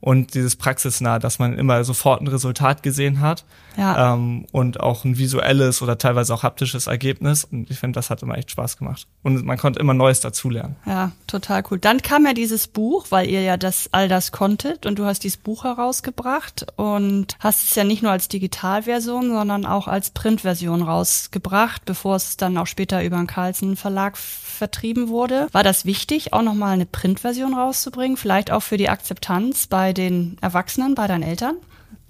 und 0.00 0.34
dieses 0.34 0.56
praxisnah, 0.56 1.18
dass 1.18 1.38
man 1.38 1.58
immer 1.58 1.82
sofort 1.84 2.20
ein 2.20 2.28
Resultat 2.28 2.82
gesehen 2.82 3.20
hat 3.20 3.44
ja. 3.76 4.14
ähm, 4.14 4.46
und 4.52 4.80
auch 4.80 5.04
ein 5.04 5.18
visuelles 5.18 5.82
oder 5.82 5.98
teilweise 5.98 6.34
auch 6.34 6.42
haptisches 6.42 6.86
Ergebnis. 6.86 7.44
Und 7.44 7.70
ich 7.70 7.78
finde, 7.78 7.96
das 7.98 8.10
hat 8.10 8.22
immer 8.22 8.36
echt 8.36 8.50
Spaß 8.50 8.76
gemacht. 8.76 9.06
Und 9.22 9.44
man 9.44 9.58
konnte 9.58 9.80
immer 9.80 9.94
Neues 9.94 10.20
dazulernen. 10.20 10.76
Ja, 10.86 11.12
total 11.26 11.62
cool. 11.70 11.78
Dann 11.78 12.02
kam 12.02 12.26
ja 12.26 12.32
dieses 12.32 12.68
Buch, 12.68 13.06
weil 13.10 13.28
ihr 13.28 13.42
ja 13.42 13.56
das 13.56 13.88
all 13.92 14.08
das 14.08 14.32
konntet 14.32 14.86
und 14.86 14.98
du 14.98 15.04
hast 15.04 15.24
dieses 15.24 15.38
Buch 15.38 15.64
herausgebracht 15.64 16.66
und 16.76 17.36
hast 17.40 17.64
es 17.64 17.74
ja 17.74 17.84
nicht 17.84 18.02
nur 18.02 18.12
als 18.12 18.28
Digitalversion, 18.28 19.30
sondern 19.30 19.66
auch 19.66 19.88
als 19.88 20.10
Printversion 20.10 20.82
rausgebracht, 20.82 21.84
bevor 21.84 22.16
es 22.16 22.36
dann 22.36 22.56
auch 22.58 22.66
später 22.66 23.02
über 23.02 23.16
den 23.16 23.26
Carlsen 23.26 23.76
Verlag 23.76 24.16
vertrieben 24.16 25.08
wurde. 25.08 25.48
War 25.52 25.62
das 25.62 25.84
wichtig, 25.84 26.32
auch 26.32 26.42
nochmal 26.42 26.72
eine 26.72 26.86
Printversion 26.86 27.54
rauszubringen? 27.54 28.16
Vielleicht 28.16 28.50
auch 28.50 28.62
für 28.62 28.76
die 28.76 28.88
Akzeptanz 28.88 29.66
bei 29.66 29.85
den 29.92 30.36
Erwachsenen, 30.40 30.94
bei 30.94 31.06
deinen 31.06 31.22
Eltern? 31.22 31.56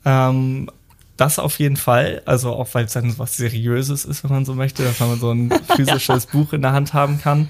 Ähm, 0.04 0.70
das 1.16 1.38
auf 1.38 1.58
jeden 1.58 1.76
Fall. 1.76 2.22
Also 2.26 2.52
auch 2.52 2.68
weil 2.72 2.84
es 2.84 2.92
dann 2.92 3.18
was 3.18 3.36
Seriöses 3.36 4.04
ist, 4.04 4.24
wenn 4.24 4.30
man 4.30 4.44
so 4.44 4.54
möchte, 4.54 4.84
dass 4.84 5.00
man 5.00 5.18
so 5.18 5.30
ein 5.30 5.50
physisches 5.76 6.24
ja. 6.24 6.30
Buch 6.32 6.52
in 6.52 6.62
der 6.62 6.72
Hand 6.72 6.94
haben 6.94 7.20
kann. 7.20 7.48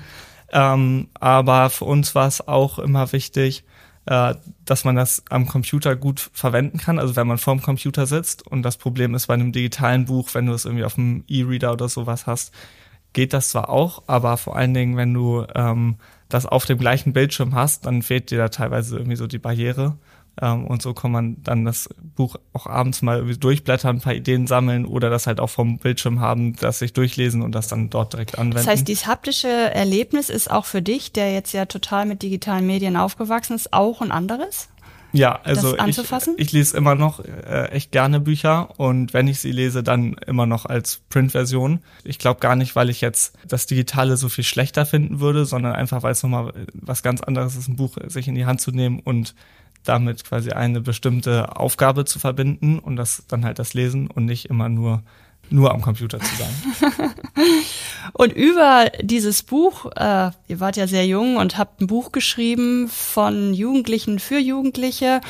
Ähm, 0.52 1.08
aber 1.14 1.70
für 1.70 1.84
uns 1.84 2.14
war 2.14 2.28
es 2.28 2.46
auch 2.46 2.78
immer 2.78 3.12
wichtig, 3.12 3.64
äh, 4.06 4.34
dass 4.64 4.84
man 4.84 4.94
das 4.94 5.24
am 5.28 5.46
Computer 5.46 5.96
gut 5.96 6.30
verwenden 6.32 6.78
kann. 6.78 6.98
Also 6.98 7.16
wenn 7.16 7.26
man 7.26 7.38
vorm 7.38 7.60
Computer 7.60 8.06
sitzt 8.06 8.46
und 8.46 8.62
das 8.62 8.76
Problem 8.76 9.14
ist 9.14 9.26
bei 9.26 9.34
einem 9.34 9.52
digitalen 9.52 10.04
Buch, 10.04 10.30
wenn 10.32 10.46
du 10.46 10.52
es 10.52 10.64
irgendwie 10.64 10.84
auf 10.84 10.94
dem 10.94 11.24
E-Reader 11.26 11.72
oder 11.72 11.88
sowas 11.88 12.26
hast, 12.26 12.52
geht 13.12 13.32
das 13.32 13.48
zwar 13.48 13.68
auch, 13.68 14.04
aber 14.06 14.36
vor 14.36 14.56
allen 14.56 14.74
Dingen, 14.74 14.96
wenn 14.96 15.12
du 15.12 15.44
ähm, 15.54 15.96
das 16.28 16.46
auf 16.46 16.66
dem 16.66 16.78
gleichen 16.78 17.12
Bildschirm 17.12 17.54
hast, 17.54 17.86
dann 17.86 18.02
fehlt 18.02 18.30
dir 18.30 18.38
da 18.38 18.48
teilweise 18.48 18.96
irgendwie 18.96 19.16
so 19.16 19.26
die 19.26 19.38
Barriere. 19.38 19.96
Ähm, 20.40 20.66
und 20.66 20.82
so 20.82 20.92
kann 20.92 21.10
man 21.10 21.42
dann 21.42 21.64
das 21.64 21.88
Buch 22.14 22.36
auch 22.52 22.66
abends 22.66 23.02
mal 23.02 23.16
irgendwie 23.16 23.38
durchblättern, 23.38 23.96
ein 23.96 24.00
paar 24.00 24.14
Ideen 24.14 24.46
sammeln 24.46 24.84
oder 24.84 25.10
das 25.10 25.26
halt 25.26 25.40
auch 25.40 25.50
vom 25.50 25.78
Bildschirm 25.78 26.20
haben, 26.20 26.56
das 26.56 26.78
sich 26.78 26.92
durchlesen 26.92 27.42
und 27.42 27.52
das 27.52 27.68
dann 27.68 27.90
dort 27.90 28.12
direkt 28.12 28.38
anwenden. 28.38 28.56
Das 28.56 28.66
heißt, 28.66 28.86
dieses 28.86 29.06
haptische 29.06 29.48
Erlebnis 29.48 30.28
ist 30.28 30.50
auch 30.50 30.66
für 30.66 30.82
dich, 30.82 31.12
der 31.12 31.32
jetzt 31.32 31.52
ja 31.52 31.66
total 31.66 32.06
mit 32.06 32.22
digitalen 32.22 32.66
Medien 32.66 32.96
aufgewachsen 32.96 33.54
ist, 33.54 33.72
auch 33.72 34.02
ein 34.02 34.12
anderes? 34.12 34.68
Ja, 35.12 35.40
also? 35.44 35.76
Ich, 35.78 35.98
ich 36.36 36.52
lese 36.52 36.76
immer 36.76 36.94
noch 36.94 37.20
äh, 37.24 37.70
echt 37.70 37.90
gerne 37.90 38.20
Bücher 38.20 38.78
und 38.78 39.14
wenn 39.14 39.28
ich 39.28 39.40
sie 39.40 39.52
lese, 39.52 39.82
dann 39.82 40.14
immer 40.26 40.44
noch 40.44 40.66
als 40.66 41.00
Printversion. 41.08 41.80
Ich 42.04 42.18
glaube 42.18 42.40
gar 42.40 42.56
nicht, 42.56 42.76
weil 42.76 42.90
ich 42.90 43.00
jetzt 43.00 43.34
das 43.46 43.66
Digitale 43.66 44.16
so 44.16 44.28
viel 44.28 44.44
schlechter 44.44 44.84
finden 44.84 45.20
würde, 45.20 45.46
sondern 45.46 45.72
einfach, 45.72 46.02
weil 46.02 46.12
es 46.12 46.22
nochmal 46.22 46.52
was 46.74 47.02
ganz 47.02 47.22
anderes 47.22 47.56
ist, 47.56 47.68
ein 47.68 47.76
Buch 47.76 47.96
sich 48.08 48.28
in 48.28 48.34
die 48.34 48.44
Hand 48.44 48.60
zu 48.60 48.72
nehmen 48.72 49.00
und 49.00 49.34
damit 49.88 50.24
quasi 50.24 50.50
eine 50.50 50.80
bestimmte 50.80 51.56
Aufgabe 51.56 52.04
zu 52.04 52.18
verbinden 52.18 52.78
und 52.78 52.96
das 52.96 53.24
dann 53.28 53.44
halt 53.44 53.58
das 53.58 53.74
Lesen 53.74 54.08
und 54.10 54.24
nicht 54.24 54.46
immer 54.46 54.68
nur 54.68 55.02
nur 55.48 55.72
am 55.72 55.80
Computer 55.80 56.18
zu 56.18 56.34
sein. 56.36 56.92
und 58.12 58.32
über 58.32 58.90
dieses 59.00 59.42
Buch, 59.42 59.86
äh, 59.94 60.30
ihr 60.48 60.60
wart 60.60 60.76
ja 60.76 60.86
sehr 60.86 61.06
jung 61.06 61.36
und 61.36 61.56
habt 61.56 61.80
ein 61.80 61.86
Buch 61.86 62.12
geschrieben 62.12 62.88
von 62.88 63.54
Jugendlichen 63.54 64.18
für 64.18 64.38
Jugendliche 64.38 65.20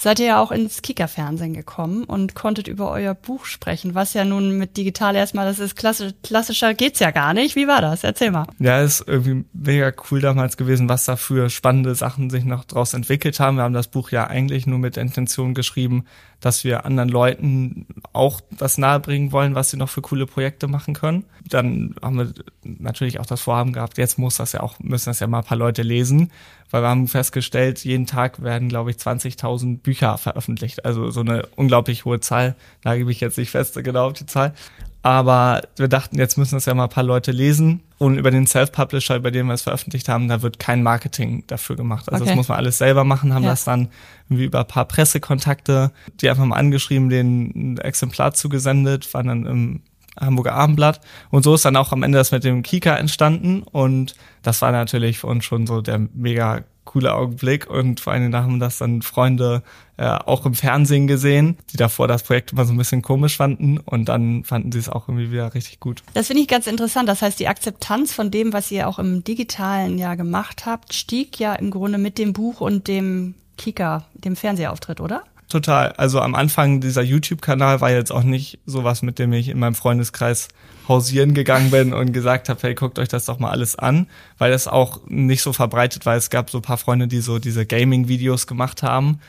seid 0.00 0.18
ihr 0.18 0.26
ja 0.26 0.40
auch 0.40 0.50
ins 0.50 0.80
Kika-Fernsehen 0.80 1.52
gekommen 1.52 2.04
und 2.04 2.34
konntet 2.34 2.68
über 2.68 2.90
euer 2.90 3.14
Buch 3.14 3.44
sprechen, 3.44 3.94
was 3.94 4.14
ja 4.14 4.24
nun 4.24 4.56
mit 4.56 4.78
digital 4.78 5.14
erstmal, 5.14 5.46
das 5.46 5.58
ist 5.58 5.76
klassisch, 5.76 6.12
klassischer 6.22 6.72
geht's 6.72 7.00
ja 7.00 7.10
gar 7.10 7.34
nicht. 7.34 7.54
Wie 7.54 7.68
war 7.68 7.82
das? 7.82 8.02
Erzähl 8.02 8.30
mal. 8.30 8.46
Ja, 8.58 8.80
ist 8.80 9.04
irgendwie 9.06 9.44
mega 9.52 9.92
cool 10.10 10.20
damals 10.20 10.56
gewesen, 10.56 10.88
was 10.88 11.04
da 11.04 11.16
für 11.16 11.50
spannende 11.50 11.94
Sachen 11.94 12.30
sich 12.30 12.44
noch 12.44 12.64
draus 12.64 12.94
entwickelt 12.94 13.40
haben. 13.40 13.56
Wir 13.56 13.64
haben 13.64 13.74
das 13.74 13.88
Buch 13.88 14.10
ja 14.10 14.26
eigentlich 14.26 14.66
nur 14.66 14.78
mit 14.78 14.96
der 14.96 15.02
Intention 15.02 15.52
geschrieben, 15.52 16.06
dass 16.40 16.64
wir 16.64 16.86
anderen 16.86 17.10
Leuten 17.10 17.86
auch 18.14 18.40
das 18.50 18.78
nahebringen 18.78 19.32
wollen, 19.32 19.54
was 19.54 19.70
sie 19.70 19.76
noch 19.76 19.90
für 19.90 20.00
coole 20.00 20.24
Projekte 20.24 20.66
machen 20.66 20.94
können. 20.94 21.24
Dann 21.46 21.94
haben 22.00 22.16
wir 22.16 22.32
natürlich 22.62 23.20
auch 23.20 23.26
das 23.26 23.42
Vorhaben 23.42 23.74
gehabt, 23.74 23.98
jetzt 23.98 24.18
muss 24.18 24.36
das 24.36 24.52
ja 24.52 24.60
auch, 24.60 24.78
müssen 24.78 25.10
das 25.10 25.20
ja 25.20 25.26
mal 25.26 25.40
ein 25.40 25.44
paar 25.44 25.58
Leute 25.58 25.82
lesen 25.82 26.30
weil 26.70 26.82
wir 26.82 26.88
haben 26.88 27.08
festgestellt, 27.08 27.84
jeden 27.84 28.06
Tag 28.06 28.42
werden, 28.42 28.68
glaube 28.68 28.90
ich, 28.90 28.96
20.000 28.96 29.78
Bücher 29.78 30.18
veröffentlicht. 30.18 30.84
Also 30.84 31.10
so 31.10 31.20
eine 31.20 31.46
unglaublich 31.56 32.04
hohe 32.04 32.20
Zahl. 32.20 32.54
Da 32.82 32.96
gebe 32.96 33.10
ich 33.10 33.20
jetzt 33.20 33.38
nicht 33.38 33.50
fest 33.50 33.74
genau 33.82 34.06
auf 34.06 34.12
die 34.12 34.26
Zahl. 34.26 34.54
Aber 35.02 35.62
wir 35.76 35.88
dachten, 35.88 36.18
jetzt 36.18 36.36
müssen 36.36 36.56
das 36.56 36.66
ja 36.66 36.74
mal 36.74 36.84
ein 36.84 36.90
paar 36.90 37.04
Leute 37.04 37.32
lesen. 37.32 37.80
Und 37.96 38.18
über 38.18 38.30
den 38.30 38.46
Self-Publisher, 38.46 39.16
über 39.16 39.30
den 39.30 39.46
wir 39.46 39.54
es 39.54 39.62
veröffentlicht 39.62 40.08
haben, 40.08 40.28
da 40.28 40.42
wird 40.42 40.58
kein 40.58 40.82
Marketing 40.82 41.44
dafür 41.46 41.76
gemacht. 41.76 42.10
Also 42.10 42.22
okay. 42.22 42.30
das 42.30 42.36
muss 42.36 42.48
man 42.48 42.58
alles 42.58 42.78
selber 42.78 43.04
machen, 43.04 43.34
haben 43.34 43.44
ja. 43.44 43.50
das 43.50 43.64
dann 43.64 43.88
irgendwie 44.28 44.44
über 44.44 44.60
ein 44.60 44.66
paar 44.66 44.84
Pressekontakte, 44.86 45.90
die 46.20 46.28
einfach 46.28 46.44
mal 46.44 46.56
angeschrieben, 46.56 47.08
denen 47.08 47.52
ein 47.54 47.78
Exemplar 47.78 48.32
zugesendet, 48.32 49.12
waren 49.12 49.26
dann 49.26 49.46
im 49.46 49.82
Hamburger 50.18 50.54
Abendblatt. 50.54 51.00
Und 51.30 51.42
so 51.42 51.54
ist 51.54 51.64
dann 51.64 51.76
auch 51.76 51.92
am 51.92 52.02
Ende 52.02 52.18
das 52.18 52.32
mit 52.32 52.44
dem 52.44 52.62
Kika 52.62 52.96
entstanden. 52.96 53.62
Und 53.62 54.14
das 54.42 54.62
war 54.62 54.72
natürlich 54.72 55.18
für 55.18 55.26
uns 55.26 55.44
schon 55.44 55.66
so 55.66 55.80
der 55.80 55.98
mega 56.14 56.64
coole 56.84 57.14
Augenblick. 57.14 57.68
Und 57.70 58.00
vor 58.00 58.12
allen 58.12 58.22
Dingen 58.22 58.36
haben 58.36 58.58
das 58.58 58.78
dann 58.78 59.02
Freunde 59.02 59.62
äh, 59.96 60.06
auch 60.06 60.44
im 60.46 60.54
Fernsehen 60.54 61.06
gesehen, 61.06 61.56
die 61.72 61.76
davor 61.76 62.08
das 62.08 62.22
Projekt 62.22 62.52
immer 62.52 62.64
so 62.64 62.72
ein 62.72 62.78
bisschen 62.78 63.02
komisch 63.02 63.36
fanden. 63.36 63.78
Und 63.78 64.08
dann 64.08 64.44
fanden 64.44 64.72
sie 64.72 64.78
es 64.78 64.88
auch 64.88 65.08
irgendwie 65.08 65.30
wieder 65.30 65.54
richtig 65.54 65.78
gut. 65.78 66.02
Das 66.14 66.26
finde 66.26 66.42
ich 66.42 66.48
ganz 66.48 66.66
interessant. 66.66 67.08
Das 67.08 67.22
heißt, 67.22 67.38
die 67.38 67.48
Akzeptanz 67.48 68.12
von 68.12 68.30
dem, 68.30 68.52
was 68.52 68.70
ihr 68.70 68.88
auch 68.88 68.98
im 68.98 69.22
Digitalen 69.22 69.98
ja 69.98 70.16
gemacht 70.16 70.66
habt, 70.66 70.94
stieg 70.94 71.38
ja 71.38 71.54
im 71.54 71.70
Grunde 71.70 71.98
mit 71.98 72.18
dem 72.18 72.32
Buch 72.32 72.60
und 72.60 72.88
dem 72.88 73.34
Kika, 73.56 74.06
dem 74.14 74.36
Fernsehauftritt, 74.36 75.00
oder? 75.00 75.22
Total. 75.50 75.92
Also 75.92 76.20
am 76.20 76.34
Anfang 76.34 76.80
dieser 76.80 77.02
YouTube-Kanal 77.02 77.80
war 77.80 77.90
jetzt 77.90 78.12
auch 78.12 78.22
nicht 78.22 78.58
sowas, 78.66 79.02
mit 79.02 79.18
dem 79.18 79.32
ich 79.32 79.48
in 79.48 79.58
meinem 79.58 79.74
Freundeskreis 79.74 80.48
hausieren 80.88 81.34
gegangen 81.34 81.70
bin 81.70 81.92
und 81.92 82.12
gesagt 82.12 82.48
habe, 82.48 82.58
hey, 82.62 82.74
guckt 82.74 82.98
euch 82.98 83.08
das 83.08 83.26
doch 83.26 83.38
mal 83.38 83.50
alles 83.50 83.76
an, 83.76 84.06
weil 84.38 84.50
das 84.50 84.66
auch 84.66 85.00
nicht 85.06 85.42
so 85.42 85.52
verbreitet 85.52 86.06
war. 86.06 86.16
Es 86.16 86.30
gab 86.30 86.50
so 86.50 86.58
ein 86.58 86.62
paar 86.62 86.78
Freunde, 86.78 87.06
die 87.06 87.20
so 87.20 87.38
diese 87.38 87.66
Gaming-Videos 87.66 88.46
gemacht 88.46 88.82
haben. 88.82 89.20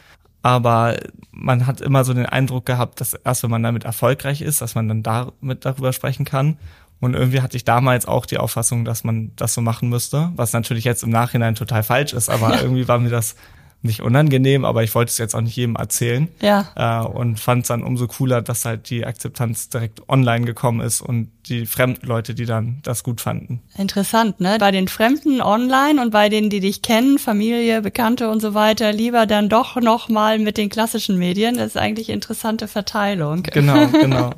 Aber 0.44 0.98
man 1.32 1.68
hat 1.68 1.82
immer 1.82 2.04
so 2.04 2.13
den 2.13 2.25
Eindruck 2.25 2.66
gehabt, 2.66 3.00
dass 3.00 3.13
erst 3.13 3.44
wenn 3.44 3.51
man 3.51 3.62
damit 3.62 3.84
erfolgreich 3.84 4.42
ist, 4.42 4.62
dass 4.62 4.74
man 4.74 4.88
dann 4.88 5.04
damit 5.04 5.66
darüber 5.66 5.94
sprechen 5.94 6.25
kann. 6.25 6.58
Und 7.00 7.16
irgendwie 7.16 7.42
hatte 7.42 7.58
ich 7.58 7.66
damals 7.66 8.08
auch 8.08 8.25
die 8.25 8.38
Auffassung, 8.38 8.86
dass 8.86 9.04
man 9.04 9.32
das 9.36 9.54
so 9.54 9.62
machen 9.62 9.90
müsste, 9.90 10.32
was 10.36 10.54
natürlich 10.54 10.84
jetzt 10.84 11.04
im 11.04 11.10
Nachhinein 11.10 11.56
total 11.56 11.84
falsch 11.84 12.13
ist, 12.13 12.30
aber 12.30 12.62
irgendwie 12.62 12.88
war 12.88 13.00
mir 13.00 13.10
das 13.10 13.36
nicht 13.84 14.02
unangenehm, 14.02 14.64
aber 14.64 14.84
ich 14.84 14.94
wollte 14.94 15.10
es 15.10 15.18
jetzt 15.18 15.36
auch 15.36 15.42
nicht 15.42 15.56
jedem 15.56 15.76
erzählen. 15.76 16.28
Ja. 16.40 16.68
Äh, 16.76 17.08
und 17.08 17.40
fand 17.40 17.64
es 17.64 17.70
dann 17.70 17.84
umso 17.84 18.08
cooler, 18.08 18.42
dass 18.42 18.66
halt 18.66 18.90
die 18.90 19.06
Akzeptanz 19.06 19.70
direkt 19.70 20.08
online 20.08 20.46
gekommen 20.46 20.82
ist 20.82 21.02
und 21.02 21.32
die 21.48 21.66
fremden 21.66 22.06
Leute, 22.06 22.36
die 22.36 22.46
dann 22.46 22.80
das 22.84 23.04
gut 23.04 23.22
fanden. 23.22 23.62
Interessant, 23.78 24.40
ne? 24.40 24.58
Bei 24.60 24.72
den 24.72 24.88
Fremden 24.88 25.42
online 25.42 26.02
und 26.02 26.12
bei 26.12 26.30
denen, 26.30 26.50
die 26.52 26.60
dich 26.60 26.84
kennen, 26.84 27.18
Familie, 27.18 27.82
Bekannte 27.82 28.30
und 28.30 28.40
so 28.40 28.54
weiter, 28.54 28.94
lieber 28.94 29.26
dann 29.26 29.50
doch 29.50 29.76
noch 29.78 30.10
mal 30.10 30.38
mit 30.38 30.58
den 30.58 30.70
klassischen 30.70 31.18
Medien. 31.18 31.58
Das 31.58 31.68
ist 31.68 31.78
eigentlich 31.78 32.10
interessante 32.10 32.68
Verteilung. 32.68 33.44
Genau, 33.44 33.88
genau. 33.92 34.32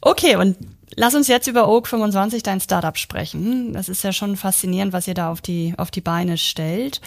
okay, 0.00 0.36
und 0.36 0.56
Lass 0.96 1.14
uns 1.14 1.26
jetzt 1.28 1.48
über 1.48 1.68
Oak 1.68 1.88
25, 1.88 2.42
dein 2.42 2.60
Startup, 2.60 2.96
sprechen. 2.96 3.72
Das 3.72 3.88
ist 3.88 4.04
ja 4.04 4.12
schon 4.12 4.36
faszinierend, 4.36 4.92
was 4.92 5.08
ihr 5.08 5.14
da 5.14 5.30
auf 5.30 5.40
die, 5.40 5.74
auf 5.76 5.90
die 5.90 6.00
Beine 6.00 6.38
stellt. 6.38 7.00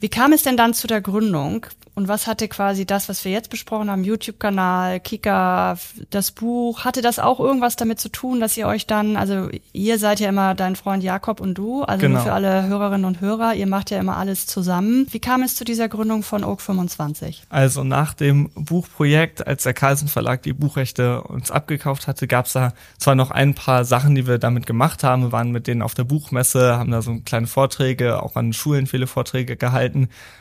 Wie 0.00 0.08
kam 0.08 0.32
es 0.32 0.42
denn 0.42 0.56
dann 0.56 0.74
zu 0.74 0.86
der 0.86 1.00
Gründung? 1.00 1.66
Und 1.94 2.08
was 2.08 2.26
hatte 2.26 2.48
quasi 2.48 2.86
das, 2.86 3.10
was 3.10 3.26
wir 3.26 3.32
jetzt 3.32 3.50
besprochen 3.50 3.90
haben, 3.90 4.04
YouTube-Kanal, 4.04 5.00
Kika, 5.00 5.76
das 6.08 6.30
Buch, 6.30 6.84
hatte 6.84 7.02
das 7.02 7.18
auch 7.18 7.40
irgendwas 7.40 7.76
damit 7.76 8.00
zu 8.00 8.08
tun, 8.08 8.40
dass 8.40 8.56
ihr 8.56 8.66
euch 8.66 8.86
dann, 8.86 9.18
also 9.18 9.50
ihr 9.74 9.98
seid 9.98 10.18
ja 10.18 10.30
immer 10.30 10.54
dein 10.54 10.76
Freund 10.76 11.02
Jakob 11.02 11.40
und 11.40 11.54
du, 11.54 11.82
also 11.82 12.00
genau. 12.00 12.20
für 12.20 12.32
alle 12.32 12.66
Hörerinnen 12.68 13.04
und 13.04 13.20
Hörer, 13.20 13.54
ihr 13.54 13.66
macht 13.66 13.90
ja 13.90 13.98
immer 13.98 14.16
alles 14.16 14.46
zusammen. 14.46 15.06
Wie 15.10 15.18
kam 15.18 15.42
es 15.42 15.56
zu 15.56 15.64
dieser 15.64 15.90
Gründung 15.90 16.22
von 16.22 16.42
Oak 16.42 16.62
25? 16.62 17.42
Also 17.50 17.84
nach 17.84 18.14
dem 18.14 18.48
Buchprojekt, 18.54 19.46
als 19.46 19.64
der 19.64 19.74
Carlsen 19.74 20.08
Verlag 20.08 20.42
die 20.42 20.54
Buchrechte 20.54 21.22
uns 21.22 21.50
abgekauft 21.50 22.06
hatte, 22.06 22.26
gab 22.26 22.46
es 22.46 22.52
da 22.52 22.72
zwar 22.98 23.14
noch 23.14 23.30
ein 23.30 23.54
paar 23.54 23.84
Sachen, 23.84 24.14
die 24.14 24.26
wir 24.26 24.38
damit 24.38 24.66
gemacht 24.66 25.04
haben. 25.04 25.24
Wir 25.24 25.32
waren 25.32 25.50
mit 25.50 25.66
denen 25.66 25.82
auf 25.82 25.94
der 25.94 26.04
Buchmesse, 26.04 26.78
haben 26.78 26.92
da 26.92 27.02
so 27.02 27.18
kleine 27.24 27.46
Vorträge, 27.46 28.22
auch 28.22 28.36
an 28.36 28.54
Schulen 28.54 28.86
viele 28.86 29.06
Vorträge 29.06 29.56
gehalten. 29.56 29.89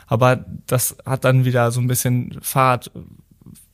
Aber 0.07 0.45
das 0.67 0.97
hat 1.05 1.25
dann 1.25 1.45
wieder 1.45 1.71
so 1.71 1.79
ein 1.79 1.87
bisschen 1.87 2.39
Fahrt 2.41 2.91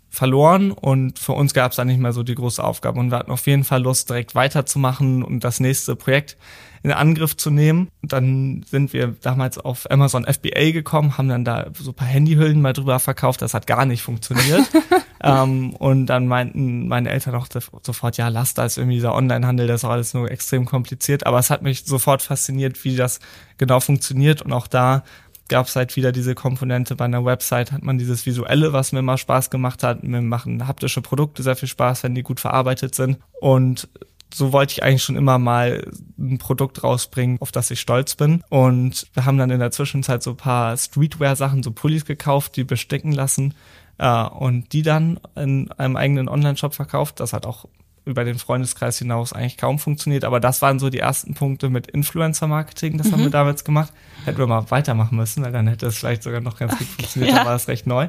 verloren 0.10 0.72
und 0.72 1.20
für 1.20 1.34
uns 1.34 1.54
gab 1.54 1.72
es 1.72 1.76
dann 1.76 1.88
nicht 1.88 2.00
mehr 2.00 2.14
so 2.14 2.24
die 2.24 2.36
große 2.36 2.64
Aufgabe 2.64 3.00
und 3.00 3.12
wir 3.12 3.20
hatten 3.20 3.32
auf 3.32 3.46
jeden 3.48 3.66
Fall 3.66 3.84
Lust, 3.84 4.10
direkt 4.10 4.34
weiterzumachen 4.34 5.24
und 5.24 5.44
das 5.44 5.60
nächste 5.60 5.96
Projekt 5.96 6.38
in 6.86 6.92
Angriff 6.92 7.36
zu 7.36 7.50
nehmen. 7.50 7.90
Und 8.04 8.14
dann 8.14 8.64
sind 8.70 8.94
wir 8.94 9.16
damals 9.22 9.58
auf 9.58 9.90
Amazon 9.90 10.24
FBA 10.24 10.70
gekommen, 10.72 11.18
haben 11.18 11.28
dann 11.28 11.44
da 11.44 11.68
so 11.74 11.92
ein 11.92 11.96
paar 11.96 12.08
Handyhüllen 12.08 12.62
mal 12.62 12.74
drüber 12.74 13.00
verkauft, 13.00 13.42
das 13.42 13.56
hat 13.56 13.66
gar 13.66 13.86
nicht 13.88 14.04
funktioniert. 14.04 14.62
ähm, 15.24 15.76
und 15.76 16.06
dann 16.06 16.28
meinten 16.28 16.88
meine 16.88 17.10
Eltern 17.10 17.34
auch 17.34 17.48
sofort, 17.82 18.18
ja, 18.18 18.28
lass 18.28 18.54
das, 18.54 18.78
irgendwie 18.78 18.98
dieser 18.98 19.16
Onlinehandel, 19.16 19.66
das 19.66 19.82
ist 19.82 19.90
alles 19.90 20.14
nur 20.14 20.30
extrem 20.30 20.66
kompliziert. 20.66 21.26
Aber 21.26 21.40
es 21.40 21.50
hat 21.50 21.64
mich 21.64 21.86
sofort 21.86 22.22
fasziniert, 22.22 22.84
wie 22.86 22.96
das 22.96 23.20
genau 23.58 23.80
funktioniert 23.80 24.44
und 24.44 24.54
auch 24.54 24.68
da 24.68 25.04
gab 25.48 25.68
es 25.68 25.76
halt 25.76 25.96
wieder 25.96 26.12
diese 26.12 26.36
Komponente. 26.36 26.96
Bei 26.96 27.06
einer 27.06 27.26
Website 27.26 27.72
hat 27.72 27.84
man 27.84 27.98
dieses 27.98 28.26
Visuelle, 28.26 28.74
was 28.74 28.92
mir 28.92 29.00
immer 29.00 29.18
Spaß 29.18 29.50
gemacht 29.50 29.84
hat. 29.84 30.04
Mir 30.04 30.22
machen 30.22 30.68
haptische 30.68 31.02
Produkte 31.02 31.44
sehr 31.44 31.56
viel 31.56 31.70
Spaß, 31.70 32.04
wenn 32.04 32.16
die 32.16 32.24
gut 32.24 32.40
verarbeitet 32.40 32.96
sind. 32.96 33.20
Und 33.40 33.88
so 34.34 34.52
wollte 34.52 34.74
ich 34.74 34.84
eigentlich 34.84 35.04
schon 35.04 35.16
immer 35.16 35.40
mal 35.40 35.90
ein 36.18 36.38
Produkt 36.40 36.84
rausbringen, 36.84 37.38
auf 37.40 37.52
das 37.52 37.72
ich 37.72 37.80
stolz 37.80 38.16
bin. 38.16 38.44
Und 38.50 39.08
wir 39.14 39.26
haben 39.26 39.38
dann 39.38 39.52
in 39.52 39.60
der 39.60 39.72
Zwischenzeit 39.72 40.24
so 40.24 40.32
ein 40.32 40.38
paar 40.38 40.76
Streetwear-Sachen, 40.76 41.64
so 41.64 41.72
Pullis 41.72 42.06
gekauft, 42.06 42.56
die 42.56 42.64
bestecken 42.64 43.12
lassen 43.12 43.54
äh, 43.98 44.24
und 44.24 44.74
die 44.74 44.82
dann 44.82 45.20
in 45.36 45.72
einem 45.74 45.96
eigenen 45.96 46.28
Online-Shop 46.28 46.74
verkauft. 46.74 47.20
Das 47.20 47.34
hat 47.34 47.46
auch 47.46 47.66
über 48.06 48.24
den 48.24 48.38
Freundeskreis 48.38 49.00
hinaus 49.00 49.34
eigentlich 49.34 49.58
kaum 49.58 49.80
funktioniert. 49.80 50.24
Aber 50.24 50.40
das 50.40 50.62
waren 50.62 50.80
so 50.80 50.90
die 50.90 51.00
ersten 51.00 51.34
Punkte 51.34 51.70
mit 51.70 51.88
Influencer-Marketing. 51.88 52.98
Das 52.98 53.08
mhm. 53.08 53.12
haben 53.12 53.20
wir 53.20 53.28
mhm. 53.28 53.32
damals 53.32 53.64
gemacht. 53.64 53.92
Hätten 54.26 54.38
wir 54.38 54.48
mal 54.48 54.70
weitermachen 54.70 55.18
müssen, 55.18 55.44
weil 55.44 55.52
dann 55.52 55.68
hätte 55.68 55.88
es 55.88 55.98
vielleicht 55.98 56.24
sogar 56.24 56.42
noch 56.42 56.58
ganz 56.58 56.78
gut 56.78 56.88
funktioniert. 56.88 57.34
ja. 57.34 57.40
Da 57.40 57.46
war 57.50 57.56
es 57.56 57.68
recht 57.68 57.88
neu. 57.88 58.08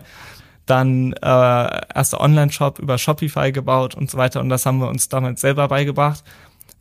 Dann 0.67 1.13
äh, 1.13 1.17
erster 1.23 2.21
Online-Shop 2.21 2.79
über 2.79 2.99
Shopify 2.99 3.53
gebaut 3.53 3.95
und 3.95 4.11
so 4.11 4.19
weiter. 4.19 4.41
Und 4.41 4.51
das 4.51 4.67
haben 4.67 4.79
wir 4.79 4.89
uns 4.89 5.09
damals 5.09 5.41
selber 5.41 5.69
beigebracht. 5.69 6.23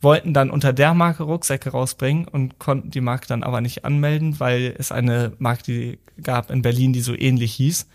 Wollten 0.02 0.34
dann 0.34 0.50
unter 0.50 0.74
der 0.74 0.92
Marke 0.92 1.22
Rucksäcke 1.22 1.70
rausbringen 1.70 2.28
und 2.28 2.58
konnten 2.58 2.90
die 2.90 3.00
Marke 3.00 3.26
dann 3.28 3.42
aber 3.42 3.62
nicht 3.62 3.84
anmelden, 3.84 4.38
weil 4.40 4.74
es 4.76 4.92
eine 4.92 5.32
Marke 5.38 5.62
die 5.62 5.98
gab 6.22 6.50
in 6.50 6.62
Berlin, 6.62 6.92
die 6.92 7.00
so 7.00 7.14
ähnlich 7.14 7.54
hieß. 7.54 7.86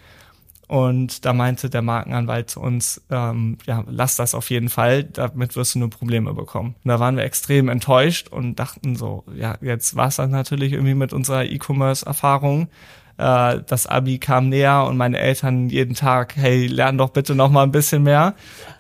Und 0.71 1.25
da 1.25 1.33
meinte 1.33 1.69
der 1.69 1.81
Markenanwalt 1.81 2.49
zu 2.49 2.61
uns, 2.61 3.01
ähm, 3.09 3.57
ja, 3.65 3.83
lass 3.89 4.15
das 4.15 4.33
auf 4.33 4.49
jeden 4.49 4.69
Fall, 4.69 5.03
damit 5.03 5.57
wirst 5.57 5.75
du 5.75 5.79
nur 5.79 5.89
Probleme 5.89 6.33
bekommen. 6.33 6.75
Und 6.81 6.87
da 6.87 6.97
waren 6.97 7.17
wir 7.17 7.25
extrem 7.25 7.67
enttäuscht 7.67 8.29
und 8.29 8.57
dachten 8.57 8.95
so, 8.95 9.25
ja, 9.35 9.57
jetzt 9.59 9.97
war 9.97 10.07
es 10.07 10.15
dann 10.15 10.31
natürlich 10.31 10.71
irgendwie 10.71 10.93
mit 10.93 11.11
unserer 11.11 11.43
E-Commerce-Erfahrung. 11.43 12.69
Äh, 13.17 13.59
das 13.67 13.85
Abi 13.85 14.17
kam 14.17 14.47
näher 14.47 14.85
und 14.85 14.95
meine 14.95 15.19
Eltern 15.19 15.67
jeden 15.67 15.93
Tag, 15.93 16.37
hey, 16.37 16.67
lern 16.67 16.97
doch 16.97 17.09
bitte 17.09 17.35
noch 17.35 17.51
mal 17.51 17.63
ein 17.63 17.73
bisschen 17.73 18.03
mehr, 18.03 18.33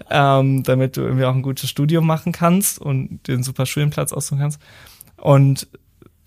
ähm, 0.09 0.63
damit 0.63 0.95
du 0.95 1.01
irgendwie 1.01 1.25
auch 1.25 1.35
ein 1.35 1.41
gutes 1.41 1.69
Studium 1.69 2.07
machen 2.07 2.31
kannst 2.31 2.79
und 2.79 3.27
den 3.27 3.43
super 3.43 3.65
Studienplatz 3.65 4.13
aussuchen 4.13 4.39
kannst. 4.39 4.61
Und 5.17 5.67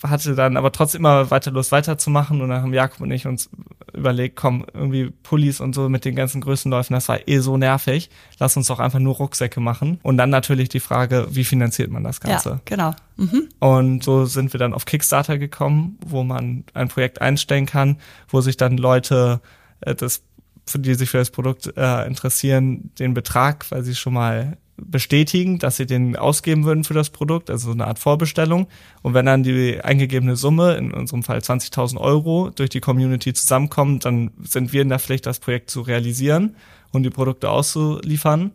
hatte 0.02 0.34
dann 0.34 0.56
aber 0.56 0.72
trotzdem 0.72 1.00
immer 1.00 1.30
weiter 1.30 1.50
Lust 1.50 1.72
weiterzumachen 1.72 2.42
und 2.42 2.50
dann 2.50 2.62
haben 2.62 2.74
Jakob 2.74 3.00
und 3.00 3.10
ich 3.10 3.26
uns 3.26 3.48
überlegt, 3.94 4.36
komm, 4.36 4.66
irgendwie 4.72 5.10
Pullis 5.10 5.60
und 5.60 5.74
so 5.74 5.88
mit 5.88 6.04
den 6.04 6.14
ganzen 6.14 6.40
Größenläufen, 6.40 6.94
das 6.94 7.08
war 7.08 7.26
eh 7.26 7.38
so 7.38 7.56
nervig. 7.56 8.10
Lass 8.38 8.56
uns 8.56 8.66
doch 8.66 8.80
einfach 8.80 8.98
nur 8.98 9.14
Rucksäcke 9.14 9.60
machen. 9.60 9.98
Und 10.02 10.16
dann 10.16 10.30
natürlich 10.30 10.68
die 10.68 10.80
Frage, 10.80 11.26
wie 11.30 11.44
finanziert 11.44 11.90
man 11.90 12.04
das 12.04 12.20
Ganze? 12.20 12.48
Ja, 12.48 12.60
genau. 12.64 12.94
Mhm. 13.16 13.48
Und 13.60 14.04
so 14.04 14.24
sind 14.24 14.52
wir 14.52 14.58
dann 14.58 14.74
auf 14.74 14.84
Kickstarter 14.84 15.38
gekommen, 15.38 15.98
wo 16.04 16.24
man 16.24 16.64
ein 16.74 16.88
Projekt 16.88 17.20
einstellen 17.20 17.66
kann, 17.66 17.98
wo 18.28 18.40
sich 18.40 18.56
dann 18.56 18.76
Leute 18.76 19.40
äh, 19.80 19.94
das 19.94 20.22
für 20.66 20.78
die 20.78 20.94
sich 20.94 21.10
für 21.10 21.18
das 21.18 21.30
Produkt 21.30 21.72
äh, 21.76 22.06
interessieren, 22.06 22.90
den 22.98 23.12
Betrag, 23.12 23.70
weil 23.70 23.82
sie 23.82 23.94
schon 23.94 24.14
mal 24.14 24.56
bestätigen, 24.76 25.58
dass 25.58 25.76
sie 25.76 25.86
den 25.86 26.16
ausgeben 26.16 26.64
würden 26.64 26.84
für 26.84 26.94
das 26.94 27.10
Produkt, 27.10 27.50
also 27.50 27.66
so 27.66 27.72
eine 27.72 27.86
Art 27.86 27.98
Vorbestellung. 27.98 28.66
Und 29.02 29.14
wenn 29.14 29.26
dann 29.26 29.42
die 29.42 29.80
eingegebene 29.80 30.36
Summe, 30.36 30.74
in 30.74 30.92
unserem 30.92 31.22
Fall 31.22 31.38
20.000 31.38 31.98
Euro, 31.98 32.50
durch 32.50 32.70
die 32.70 32.80
Community 32.80 33.32
zusammenkommt, 33.32 34.04
dann 34.04 34.30
sind 34.42 34.72
wir 34.72 34.82
in 34.82 34.88
der 34.88 34.98
Pflicht, 34.98 35.26
das 35.26 35.38
Projekt 35.38 35.70
zu 35.70 35.82
realisieren 35.82 36.56
und 36.92 37.04
die 37.04 37.10
Produkte 37.10 37.50
auszuliefern. 37.50 38.52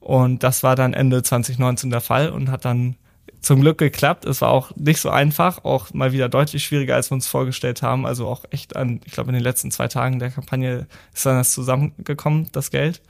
Und 0.00 0.42
das 0.42 0.62
war 0.62 0.76
dann 0.76 0.92
Ende 0.92 1.22
2019 1.22 1.90
der 1.90 2.00
Fall 2.00 2.30
und 2.30 2.50
hat 2.50 2.64
dann 2.64 2.96
zum 3.40 3.60
Glück 3.60 3.78
geklappt. 3.78 4.24
Es 4.24 4.40
war 4.40 4.50
auch 4.50 4.74
nicht 4.76 5.00
so 5.00 5.10
einfach, 5.10 5.64
auch 5.64 5.92
mal 5.94 6.12
wieder 6.12 6.28
deutlich 6.28 6.64
schwieriger, 6.64 6.96
als 6.96 7.10
wir 7.10 7.14
uns 7.14 7.28
vorgestellt 7.28 7.82
haben. 7.82 8.06
Also 8.06 8.26
auch 8.26 8.44
echt 8.50 8.74
an, 8.76 9.00
ich 9.04 9.12
glaube, 9.12 9.30
in 9.30 9.34
den 9.34 9.42
letzten 9.42 9.70
zwei 9.70 9.88
Tagen 9.88 10.18
der 10.18 10.30
Kampagne 10.30 10.86
ist 11.14 11.26
dann 11.26 11.36
das 11.36 11.52
zusammengekommen, 11.52 12.48
das 12.52 12.70
Geld. 12.70 13.02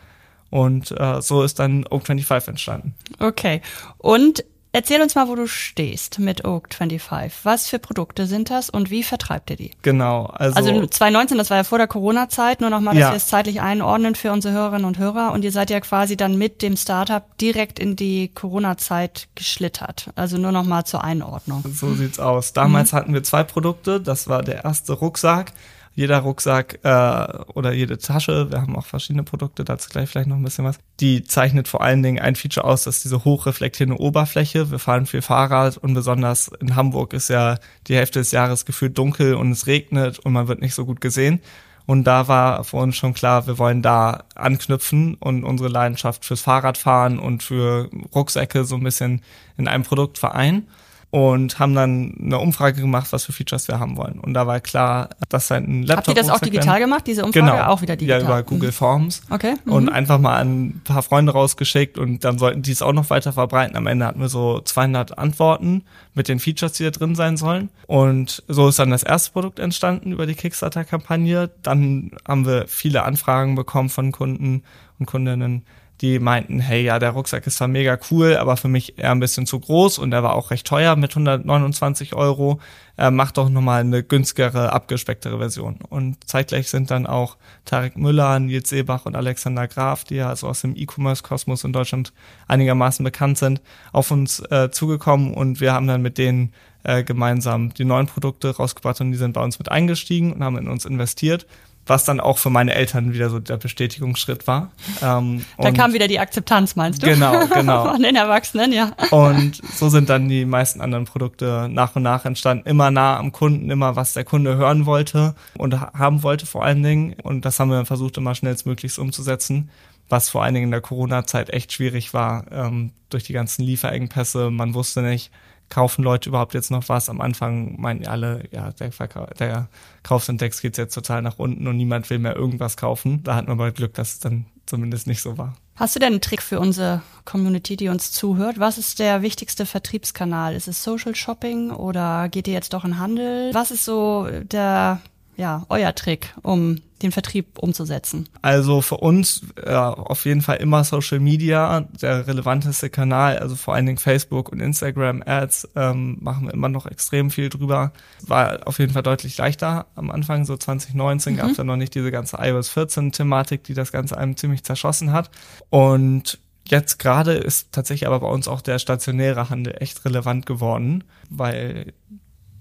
Und 0.55 0.93
äh, 1.01 1.21
so 1.21 1.43
ist 1.43 1.59
dann 1.59 1.85
Oak 1.91 2.07
25 2.07 2.49
entstanden. 2.51 2.95
Okay. 3.19 3.61
Und 3.99 4.45
erzähl 4.71 5.03
uns 5.03 5.17
mal, 5.17 5.27
wo 5.27 5.35
du 5.35 5.49
stehst 5.49 6.21
mit 6.21 6.45
Oak 6.45 6.73
25. 6.73 7.33
Was 7.45 7.69
für 7.69 7.81
Produkte 7.81 8.27
sind 8.29 8.51
das 8.51 8.71
und 8.71 8.89
wie 8.89 9.03
vertreibt 9.03 9.51
ihr 9.51 9.57
die? 9.57 9.73
Genau. 9.83 10.27
Also, 10.27 10.57
Also 10.57 10.87
2019, 10.87 11.39
das 11.39 11.51
war 11.51 11.57
ja 11.57 11.65
vor 11.65 11.79
der 11.79 11.89
Corona-Zeit, 11.89 12.61
nur 12.61 12.71
nochmal, 12.71 12.95
dass 12.95 13.01
Ja. 13.01 13.11
wir 13.11 13.17
es 13.17 13.27
zeitlich 13.27 13.61
einordnen 13.63 14.15
für 14.15 14.31
unsere 14.31 14.55
Hörerinnen 14.55 14.85
und 14.85 14.97
Hörer. 14.99 15.33
Und 15.33 15.43
ihr 15.45 15.51
seid 15.51 15.71
ja 15.71 15.81
quasi 15.81 16.17
dann 16.17 16.39
mit 16.39 16.63
dem 16.63 16.77
Startup 16.77 17.25
direkt 17.39 17.81
in 17.81 17.97
die 17.97 18.29
Corona-Zeit 18.29 19.27
geschlittert. 19.35 20.11
Also 20.15 20.39
nur 20.39 20.53
nochmal 20.53 20.85
zur 20.85 21.03
Einordnung. 21.03 21.65
so 21.75 21.95
sieht's 21.95 22.21
aus. 22.21 22.53
Damals 22.53 22.93
Mhm. 22.93 22.97
hatten 22.97 23.13
wir 23.15 23.25
zwei 23.25 23.43
Produkte. 23.43 24.01
Das 24.01 24.29
war 24.29 24.43
der 24.45 24.65
erste 24.65 24.93
Rucksack. 24.93 25.53
Jeder 25.95 26.19
Rucksack 26.19 26.81
äh, 26.83 27.45
oder 27.55 27.73
jede 27.73 27.99
Tasche, 27.99 28.51
wir 28.51 28.61
haben 28.61 28.77
auch 28.77 28.87
verschiedene 28.87 29.23
Produkte, 29.23 29.65
dazu 29.65 29.89
gleich 29.91 30.09
vielleicht 30.09 30.29
noch 30.29 30.37
ein 30.37 30.43
bisschen 30.43 30.65
was, 30.65 30.79
die 31.01 31.23
zeichnet 31.23 31.69
vor 31.69 31.83
allen 31.83 32.03
Dingen 32.03 32.21
ein 32.21 32.35
Feature 32.35 32.67
aus, 32.67 32.85
das 32.85 32.97
ist 32.97 33.05
diese 33.05 33.25
hochreflektierende 33.25 34.01
Oberfläche. 34.01 34.71
Wir 34.71 34.81
fahren 34.81 35.07
viel 35.07 35.23
Fahrrad 35.23 35.77
und 35.77 35.95
besonders 35.95 36.49
in 36.61 36.75
Hamburg 36.75 37.13
ist 37.13 37.29
ja 37.29 37.59
die 37.87 37.95
Hälfte 37.95 38.19
des 38.19 38.33
Jahres 38.33 38.65
gefühlt 38.65 38.99
dunkel 38.99 39.35
und 39.35 39.53
es 39.53 39.67
regnet 39.67 40.19
und 40.19 40.33
man 40.33 40.49
wird 40.49 40.61
nicht 40.61 40.75
so 40.75 40.85
gut 40.85 41.01
gesehen. 41.01 41.41
Und 41.87 42.05
da 42.05 42.29
war 42.29 42.65
für 42.65 42.79
uns 42.79 42.97
schon 42.97 43.13
klar, 43.13 43.47
wir 43.47 43.59
wollen 43.59 43.83
da 43.83 44.25
anknüpfen 44.35 45.15
und 45.17 45.45
unsere 45.45 45.69
Leidenschaft 45.69 46.25
fürs 46.25 46.41
Fahrradfahren 46.41 47.19
und 47.19 47.43
für 47.43 47.91
Rucksäcke 48.15 48.65
so 48.65 48.77
ein 48.77 48.83
bisschen 48.83 49.21
in 49.59 49.69
einem 49.69 49.85
Produkt 49.85 50.19
vereinen. 50.19 50.67
Und 51.15 51.61
haben 51.61 51.77
dann 51.77 52.17
eine 52.21 52.41
Umfrage 52.41 52.81
gemacht, 52.81 53.13
was 53.13 53.25
für 53.25 53.33
Features 53.33 53.69
wir 53.69 53.79
haben 53.79 53.97
wollen. 53.97 54.19
Und 54.19 54.35
da 54.35 54.49
war 54.49 54.59
klar, 54.59 55.11
dass 55.29 55.49
halt 55.49 55.69
ein 55.69 55.85
Laptop. 55.85 56.09
Habt 56.09 56.09
ihr 56.09 56.21
das 56.21 56.29
auch 56.29 56.41
digital 56.41 56.81
gemacht, 56.81 57.07
diese 57.07 57.25
Umfrage? 57.25 57.53
Genau. 57.53 57.63
Auch 57.67 57.83
wieder 57.83 57.95
digital. 57.95 58.21
Ja, 58.21 58.27
über 58.27 58.43
Google 58.43 58.73
Forms. 58.73 59.23
Okay. 59.31 59.55
Und 59.65 59.89
einfach 59.89 60.19
mal 60.19 60.37
an 60.41 60.65
ein 60.65 60.81
paar 60.83 61.05
Freunde 61.05 61.31
rausgeschickt 61.31 61.99
und 61.99 62.25
dann 62.25 62.37
sollten 62.41 62.63
die 62.63 62.73
es 62.73 62.83
auch 62.83 62.93
noch 62.93 63.11
weiter 63.11 63.33
verbreiten. 63.33 63.77
Am 63.77 63.87
Ende 63.87 64.07
hatten 64.07 64.19
wir 64.19 64.29
so 64.29 64.59
200 64.59 65.17
Antworten 65.17 65.85
mit 66.15 66.27
den 66.27 66.41
Features, 66.41 66.73
die 66.73 66.83
da 66.83 66.91
drin 66.91 67.15
sein 67.15 67.37
sollen. 67.37 67.69
Und 67.87 68.43
so 68.49 68.67
ist 68.67 68.81
dann 68.81 68.91
das 68.91 69.05
erste 69.05 69.31
Produkt 69.31 69.61
entstanden 69.61 70.11
über 70.11 70.27
die 70.27 70.35
Kickstarter-Kampagne. 70.35 71.49
Dann 71.63 72.11
haben 72.27 72.45
wir 72.45 72.67
viele 72.67 73.05
Anfragen 73.05 73.55
bekommen 73.55 73.89
von 73.89 74.11
Kunden 74.11 74.65
und 74.99 75.07
Kundinnen, 75.07 75.63
die 76.05 76.19
meinten, 76.19 76.61
hey, 76.61 76.85
ja, 76.85 76.99
der 76.99 77.13
Rucksack 77.13 77.47
ist 77.47 77.57
zwar 77.57 77.69
mega 77.69 77.99
cool, 78.11 78.37
aber 78.37 78.59
für 78.59 78.69
mich 78.69 78.99
eher 78.99 79.11
ein 79.11 79.21
bisschen 79.21 79.47
zu 79.47 79.59
groß 79.59 79.99
und 79.99 80.11
der 80.11 80.23
war 80.23 80.35
auch 80.35 80.51
recht 80.51 80.67
teuer 80.67 80.97
mit 80.97 81.13
129 81.13 82.15
Euro. 82.15 82.61
Äh, 82.99 83.11
mach 83.11 83.33
doch 83.33 83.49
nochmal 83.49 83.81
eine 83.81 84.03
günstigere, 84.03 84.71
abgespecktere 84.75 85.39
Version. 85.39 85.79
Und 85.89 86.29
zeitgleich 86.29 86.69
sind 86.69 86.91
dann 86.91 87.07
auch 87.07 87.39
Tarek 87.65 87.97
Müller, 87.97 88.39
Nils 88.39 88.69
Seebach 88.69 89.07
und 89.07 89.17
Alexander 89.17 89.67
Graf, 89.67 90.05
die 90.05 90.17
ja 90.17 90.37
so 90.37 90.47
aus 90.47 90.61
dem 90.61 90.77
E-Commerce-Kosmos 90.77 91.65
in 91.65 91.73
Deutschland 91.73 92.13
einigermaßen 92.49 93.03
bekannt 93.03 93.39
sind, 93.39 93.63
auf 93.93 94.11
uns 94.11 94.41
äh, 94.51 94.71
zugekommen 94.71 95.33
und 95.33 95.63
wir 95.63 95.73
haben 95.73 95.87
dann 95.87 96.03
mit 96.03 96.19
denen 96.19 96.53
äh, 96.83 97.03
gemeinsam 97.03 97.73
die 97.73 97.87
neuen 97.87 98.09
Produkte 98.09 98.55
rausgebracht 98.55 99.01
und 99.01 99.11
die 99.13 99.17
sind 99.17 99.33
bei 99.33 99.43
uns 99.43 99.59
mit 99.59 99.71
eingestiegen 99.71 100.35
und 100.35 100.45
haben 100.45 100.59
in 100.59 100.69
uns 100.69 100.85
investiert 100.85 101.47
was 101.87 102.05
dann 102.05 102.19
auch 102.21 102.39
für 102.39 102.51
meine 102.51 102.75
Eltern 102.75 103.13
wieder 103.13 103.29
so 103.31 103.39
der 103.41 103.57
Bestätigungsschritt 103.59 104.47
war. 104.47 104.71
Ähm, 105.03 105.45
Da 105.59 105.71
kam 105.71 105.93
wieder 105.93 106.09
die 106.09 106.19
Akzeptanz, 106.19 106.77
meinst 106.77 107.03
du? 107.03 107.07
Genau, 107.07 107.47
genau. 107.55 107.91
Von 107.93 108.03
den 108.03 108.17
Erwachsenen, 108.17 108.73
ja. 108.73 108.93
Und 109.11 109.61
so 109.77 109.89
sind 109.91 110.09
dann 110.09 110.29
die 110.29 110.45
meisten 110.47 110.81
anderen 110.81 111.05
Produkte 111.05 111.69
nach 111.71 111.95
und 111.97 112.03
nach 112.03 112.25
entstanden. 112.25 112.67
Immer 112.69 112.91
nah 112.91 113.19
am 113.19 113.33
Kunden, 113.33 113.71
immer 113.71 113.97
was 113.97 114.15
der 114.15 114.25
Kunde 114.25 114.57
hören 114.57 114.87
wollte 114.87 115.35
und 115.59 115.79
ha- 115.81 115.93
haben 115.97 116.23
wollte 116.23 116.47
vor 116.47 116.65
allen 116.65 116.83
Dingen. 116.83 117.15
Und 117.23 117.45
das 117.45 117.61
haben 117.61 117.71
wir 117.71 117.85
versucht, 117.85 118.17
immer 118.17 118.35
schnellstmöglichst 118.35 118.99
umzusetzen. 118.99 119.69
Was 120.09 120.29
vor 120.29 120.43
allen 120.43 120.55
Dingen 120.55 120.67
in 120.67 120.71
der 120.71 120.83
Corona-Zeit 120.83 121.49
echt 121.51 121.73
schwierig 121.73 122.13
war, 122.13 122.45
ähm, 122.53 122.93
durch 123.09 123.25
die 123.25 123.33
ganzen 123.33 123.63
Lieferengpässe. 123.63 124.51
Man 124.51 124.75
wusste 124.75 125.01
nicht, 125.03 125.31
kaufen 125.69 126.03
Leute 126.05 126.29
überhaupt 126.29 126.55
jetzt 126.55 126.71
noch 126.71 126.89
was? 126.89 127.09
Am 127.09 127.21
Anfang 127.21 127.81
meinten 127.81 128.07
alle, 128.07 128.49
ja, 128.53 128.71
der, 128.73 128.93
Verkau 128.93 129.27
der 129.39 129.69
Kaufsindex 130.03 130.61
geht 130.61 130.77
jetzt 130.79 130.95
total 130.95 131.23
nach 131.23 131.39
unten 131.39 131.67
und 131.67 131.77
niemand 131.77 132.09
will 132.11 132.19
mehr 132.19 132.37
irgendwas 132.37 132.77
kaufen. 132.77 133.23
Da 133.25 133.35
hatten 133.35 133.49
wir 133.49 133.53
aber 133.53 133.73
Glück, 133.73 133.95
dass 133.95 134.15
es 134.15 134.19
dann 134.21 134.47
zumindest 134.67 135.07
nicht 135.07 135.23
so 135.23 135.37
war. 135.39 135.55
Hast 135.77 135.97
du 135.97 136.01
denn 136.01 136.13
einen 136.13 136.21
Trick 136.21 136.41
für 136.41 136.61
unsere 136.61 137.03
Community, 137.25 137.77
die 137.77 137.89
uns 137.89 138.13
zuhört? 138.13 138.61
Was 138.61 138.79
ist 138.79 139.01
der 139.01 139.23
wichtigste 139.23 139.67
Vertriebskanal? 139.67 140.55
Ist 140.55 140.69
es 140.69 140.85
Social 140.85 141.17
Shopping 141.17 141.71
oder 141.71 142.29
geht 142.29 142.47
ihr 142.47 142.55
jetzt 142.55 142.73
doch 142.73 142.85
in 142.85 142.99
Handel? 142.99 143.53
Was 143.53 143.73
ist 143.73 143.85
so 143.85 144.29
der, 144.43 145.01
ja, 145.37 145.67
euer 145.69 145.95
Trick, 145.95 146.33
um 146.43 146.81
den 147.05 147.13
Vertrieb 147.13 147.59
umzusetzen? 147.59 148.29
Also 148.43 148.81
für 148.81 148.97
uns 148.97 149.43
äh, 149.63 149.75
auf 149.75 150.25
jeden 150.25 150.43
Fall 150.43 150.57
immer 150.57 150.83
Social 150.85 151.21
Media, 151.21 151.81
der 152.01 152.27
relevanteste 152.27 152.91
Kanal, 152.91 153.39
also 153.39 153.55
vor 153.55 153.75
allen 153.75 153.87
Dingen 153.87 153.99
Facebook 153.99 154.51
und 154.51 154.61
Instagram 154.61 155.23
Ads, 155.25 155.69
ähm, 155.77 156.19
machen 156.21 156.47
wir 156.47 156.55
immer 156.55 156.69
noch 156.69 156.87
extrem 156.87 157.31
viel 157.31 157.49
drüber. 157.49 157.93
War 158.27 158.67
auf 158.67 158.79
jeden 158.79 158.93
Fall 158.93 159.03
deutlich 159.03 159.37
leichter 159.37 159.87
am 159.95 160.11
Anfang, 160.11 160.45
so 160.45 160.57
2019 160.57 161.37
gab 161.37 161.51
es 161.51 161.57
ja 161.59 161.65
noch 161.65 161.77
nicht 161.77 161.95
diese 161.95 162.11
ganze 162.11 162.39
iOS 162.41 162.71
14 162.71 163.13
Thematik, 163.13 163.65
die 163.65 163.75
das 163.75 163.93
Ganze 163.93 164.17
einem 164.19 164.37
ziemlich 164.37 164.65
zerschossen 164.65 165.13
hat. 165.13 165.31
Und 165.71 166.39
jetzt 166.67 166.99
gerade 166.99 167.35
ist 167.35 167.73
tatsächlich 167.73 168.07
aber 168.07 168.21
bei 168.21 168.29
uns 168.29 168.49
auch 168.49 168.61
der 168.61 168.79
stationäre 168.79 169.51
Handel 169.51 169.77
echt 169.79 170.05
relevant 170.05 170.47
geworden, 170.47 171.05
weil 171.31 171.93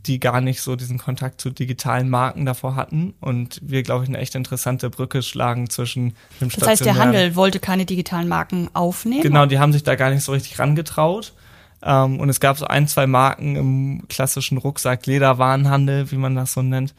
die 0.06 0.20
gar 0.20 0.42
nicht 0.42 0.62
so 0.62 0.76
diesen 0.76 0.98
Kontakt 0.98 1.40
zu 1.40 1.50
digitalen 1.50 2.10
Marken 2.10 2.46
davor 2.46 2.76
hatten 2.76 3.14
und 3.22 3.60
wir, 3.64 3.84
glaube 3.84 4.04
ich, 4.04 4.10
eine 4.10 4.18
echt 4.18 4.36
interessante 4.36 4.90
Brücke 4.90 5.22
schlagen 5.22 5.70
zwischen 5.70 6.16
dem 6.42 6.50
Das 6.50 6.68
heißt, 6.68 6.86
der 6.86 6.98
Handel 6.98 7.36
wollte 7.36 7.60
keine 7.60 7.86
digitalen 7.86 8.28
Marken 8.28 8.70
aufnehmen? 8.74 9.22
Genau, 9.22 9.46
die 9.46 9.60
haben 9.60 9.72
sich 9.72 9.84
da 9.84 9.96
gar 9.96 10.10
nicht 10.10 10.24
so 10.24 10.34
richtig 10.34 10.60
rangetraut. 10.60 11.34
Ähm, 11.82 12.20
und 12.20 12.30
es 12.30 12.40
gab 12.40 12.58
so 12.58 12.66
ein, 12.66 12.88
zwei 12.88 13.08
Marken 13.08 13.56
im 13.56 14.08
klassischen 14.08 14.58
Rucksack-Lederwarenhandel, 14.58 16.12
wie 16.12 16.18
man 16.18 16.36
das 16.36 16.54
so 16.54 16.62
nennt, 16.62 16.94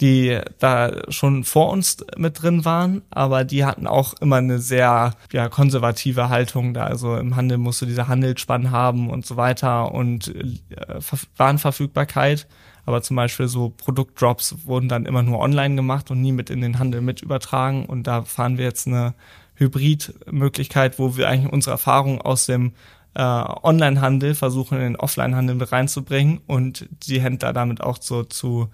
die 0.00 0.38
da 0.58 1.10
schon 1.10 1.44
vor 1.44 1.70
uns 1.70 1.98
mit 2.16 2.42
drin 2.42 2.64
waren, 2.64 3.02
aber 3.10 3.44
die 3.44 3.64
hatten 3.64 3.86
auch 3.86 4.14
immer 4.20 4.36
eine 4.36 4.58
sehr 4.58 5.14
ja, 5.32 5.48
konservative 5.48 6.28
Haltung 6.28 6.74
da. 6.74 6.84
Also 6.84 7.16
im 7.16 7.34
Handel 7.34 7.58
musst 7.58 7.80
du 7.80 7.86
diese 7.86 8.08
Handelsspann 8.08 8.70
haben 8.70 9.08
und 9.08 9.24
so 9.24 9.36
weiter 9.36 9.92
und 9.92 10.34
äh, 10.34 11.00
Ver 11.00 11.18
Warenverfügbarkeit. 11.36 12.46
Aber 12.84 13.02
zum 13.02 13.16
Beispiel 13.16 13.48
so 13.48 13.70
Produktdrops 13.70 14.54
wurden 14.64 14.88
dann 14.88 15.06
immer 15.06 15.22
nur 15.22 15.40
online 15.40 15.74
gemacht 15.74 16.10
und 16.10 16.22
nie 16.22 16.30
mit 16.30 16.50
in 16.50 16.60
den 16.60 16.78
Handel 16.78 17.00
mit 17.00 17.20
übertragen. 17.20 17.84
Und 17.86 18.06
da 18.06 18.22
fahren 18.22 18.58
wir 18.58 18.64
jetzt 18.64 18.86
eine 18.86 19.14
Hybridmöglichkeit, 19.56 20.98
wo 20.98 21.16
wir 21.16 21.28
eigentlich 21.28 21.52
unsere 21.52 21.72
Erfahrung 21.72 22.20
aus 22.20 22.46
dem 22.46 22.74
äh, 23.14 23.22
Online-Handel 23.22 24.34
versuchen, 24.34 24.76
in 24.76 24.84
den 24.84 24.96
Offline-Handel 24.96 25.56
mit 25.56 25.72
reinzubringen 25.72 26.40
und 26.46 26.86
die 26.90 27.20
Händler 27.20 27.52
damit 27.52 27.80
auch 27.80 27.98
so 28.00 28.22
zu 28.22 28.68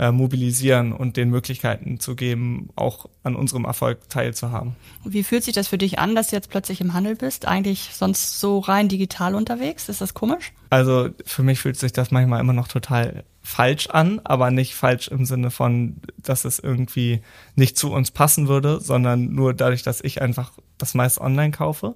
äh, 0.00 0.12
mobilisieren 0.12 0.94
und 0.94 1.18
den 1.18 1.28
Möglichkeiten 1.28 2.00
zu 2.00 2.16
geben, 2.16 2.70
auch 2.74 3.04
an 3.22 3.36
unserem 3.36 3.66
Erfolg 3.66 4.08
teilzuhaben. 4.08 4.74
Wie 5.04 5.22
fühlt 5.22 5.44
sich 5.44 5.52
das 5.52 5.68
für 5.68 5.76
dich 5.76 5.98
an, 5.98 6.14
dass 6.14 6.28
du 6.28 6.36
jetzt 6.36 6.48
plötzlich 6.48 6.80
im 6.80 6.94
Handel 6.94 7.16
bist? 7.16 7.46
Eigentlich 7.46 7.90
sonst 7.92 8.40
so 8.40 8.60
rein 8.60 8.88
digital 8.88 9.34
unterwegs? 9.34 9.90
Ist 9.90 10.00
das 10.00 10.14
komisch? 10.14 10.52
Also 10.70 11.10
für 11.26 11.42
mich 11.42 11.60
fühlt 11.60 11.76
sich 11.76 11.92
das 11.92 12.10
manchmal 12.10 12.40
immer 12.40 12.54
noch 12.54 12.66
total 12.66 13.24
falsch 13.42 13.88
an, 13.88 14.22
aber 14.24 14.50
nicht 14.50 14.74
falsch 14.74 15.08
im 15.08 15.26
Sinne 15.26 15.50
von, 15.50 15.96
dass 16.16 16.46
es 16.46 16.58
irgendwie 16.58 17.20
nicht 17.54 17.76
zu 17.76 17.92
uns 17.92 18.10
passen 18.10 18.48
würde, 18.48 18.80
sondern 18.80 19.34
nur 19.34 19.52
dadurch, 19.52 19.82
dass 19.82 20.00
ich 20.00 20.22
einfach 20.22 20.52
das 20.78 20.94
meiste 20.94 21.20
online 21.20 21.50
kaufe. 21.50 21.94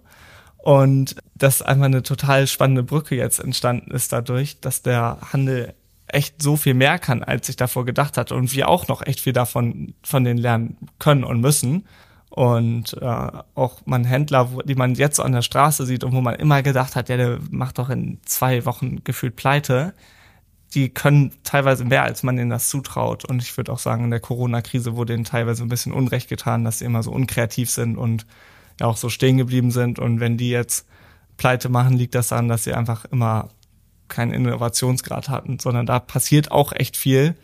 Und 0.59 1.17
dass 1.35 1.63
einfach 1.63 1.87
eine 1.87 2.03
total 2.03 2.47
spannende 2.49 2.83
Brücke 2.83 3.17
jetzt 3.17 3.39
entstanden 3.39 3.91
ist 3.93 4.13
dadurch, 4.13 4.61
dass 4.61 4.83
der 4.83 5.19
Handel 5.33 5.73
echt 6.15 6.41
so 6.43 6.57
viel 6.57 6.75
mehr 6.75 6.99
kann, 6.99 7.23
als 7.23 7.49
ich 7.49 7.57
davor 7.57 7.85
gedacht 7.85 8.17
hatte 8.17 8.35
und 8.35 8.55
wir 8.55 8.69
auch 8.69 8.89
noch 8.89 9.03
echt 9.03 9.21
viel 9.21 9.33
davon 9.33 9.95
von 10.03 10.25
denen 10.25 10.39
lernen 10.39 10.77
können 10.99 11.25
und 11.25 11.41
müssen. 11.41 11.87
Und 12.31 12.95
äh, 13.01 13.29
auch 13.55 13.83
man 13.85 14.05
Händler, 14.05 14.53
wo, 14.53 14.63
die 14.63 14.75
man 14.75 14.95
jetzt 14.95 15.21
an 15.21 15.33
der 15.33 15.43
Straße 15.43 15.87
sieht 15.87 16.03
und 16.03 16.13
wo 16.13 16.21
man 16.21 16.35
immer 16.35 16.63
gedacht 16.63 16.97
hat, 16.97 17.09
ja, 17.09 17.17
der 17.17 17.39
macht 17.51 17.79
doch 17.79 17.91
in 17.91 18.19
zwei 18.25 18.65
Wochen 18.65 19.05
gefühlt 19.05 19.37
pleite, 19.37 19.95
die 20.75 20.89
können 20.89 21.33
teilweise 21.45 21.85
mehr, 21.85 22.03
als 22.03 22.25
man 22.25 22.37
ihnen 22.37 22.51
das 22.51 22.69
zutraut. 22.69 23.25
Und 23.25 23.41
ich 23.41 23.57
würde 23.57 23.73
auch 23.73 23.79
sagen, 23.79 24.05
in 24.05 24.11
der 24.11 24.21
Corona-Krise 24.21 24.97
wurde 24.97 25.15
ihnen 25.15 25.25
teilweise 25.25 25.63
ein 25.63 25.69
bisschen 25.69 25.93
Unrecht 25.93 26.29
getan, 26.29 26.65
dass 26.65 26.81
sie 26.81 26.85
immer 26.85 27.03
so 27.05 27.13
unkreativ 27.13 27.71
sind 27.71 27.97
und 27.97 28.27
ja 28.81 28.87
auch 28.87 28.97
so 28.97 29.09
stehen 29.09 29.37
geblieben 29.37 29.71
sind. 29.71 30.01
Und 30.01 30.19
wenn 30.19 30.37
die 30.37 30.51
jetzt 30.51 30.89
pleite 31.37 31.69
machen, 31.69 31.97
liegt 31.97 32.15
das 32.15 32.29
daran, 32.29 32.49
dass 32.49 32.65
sie 32.65 32.75
einfach 32.75 33.05
immer 33.07 33.51
keinen 34.09 34.33
Innovationsgrad 34.33 35.29
hatten, 35.29 35.59
sondern 35.59 35.87
da 35.87 35.99
passiert 35.99 36.51
auch 36.51 36.73
echt 36.73 36.97
viel. 36.97 37.35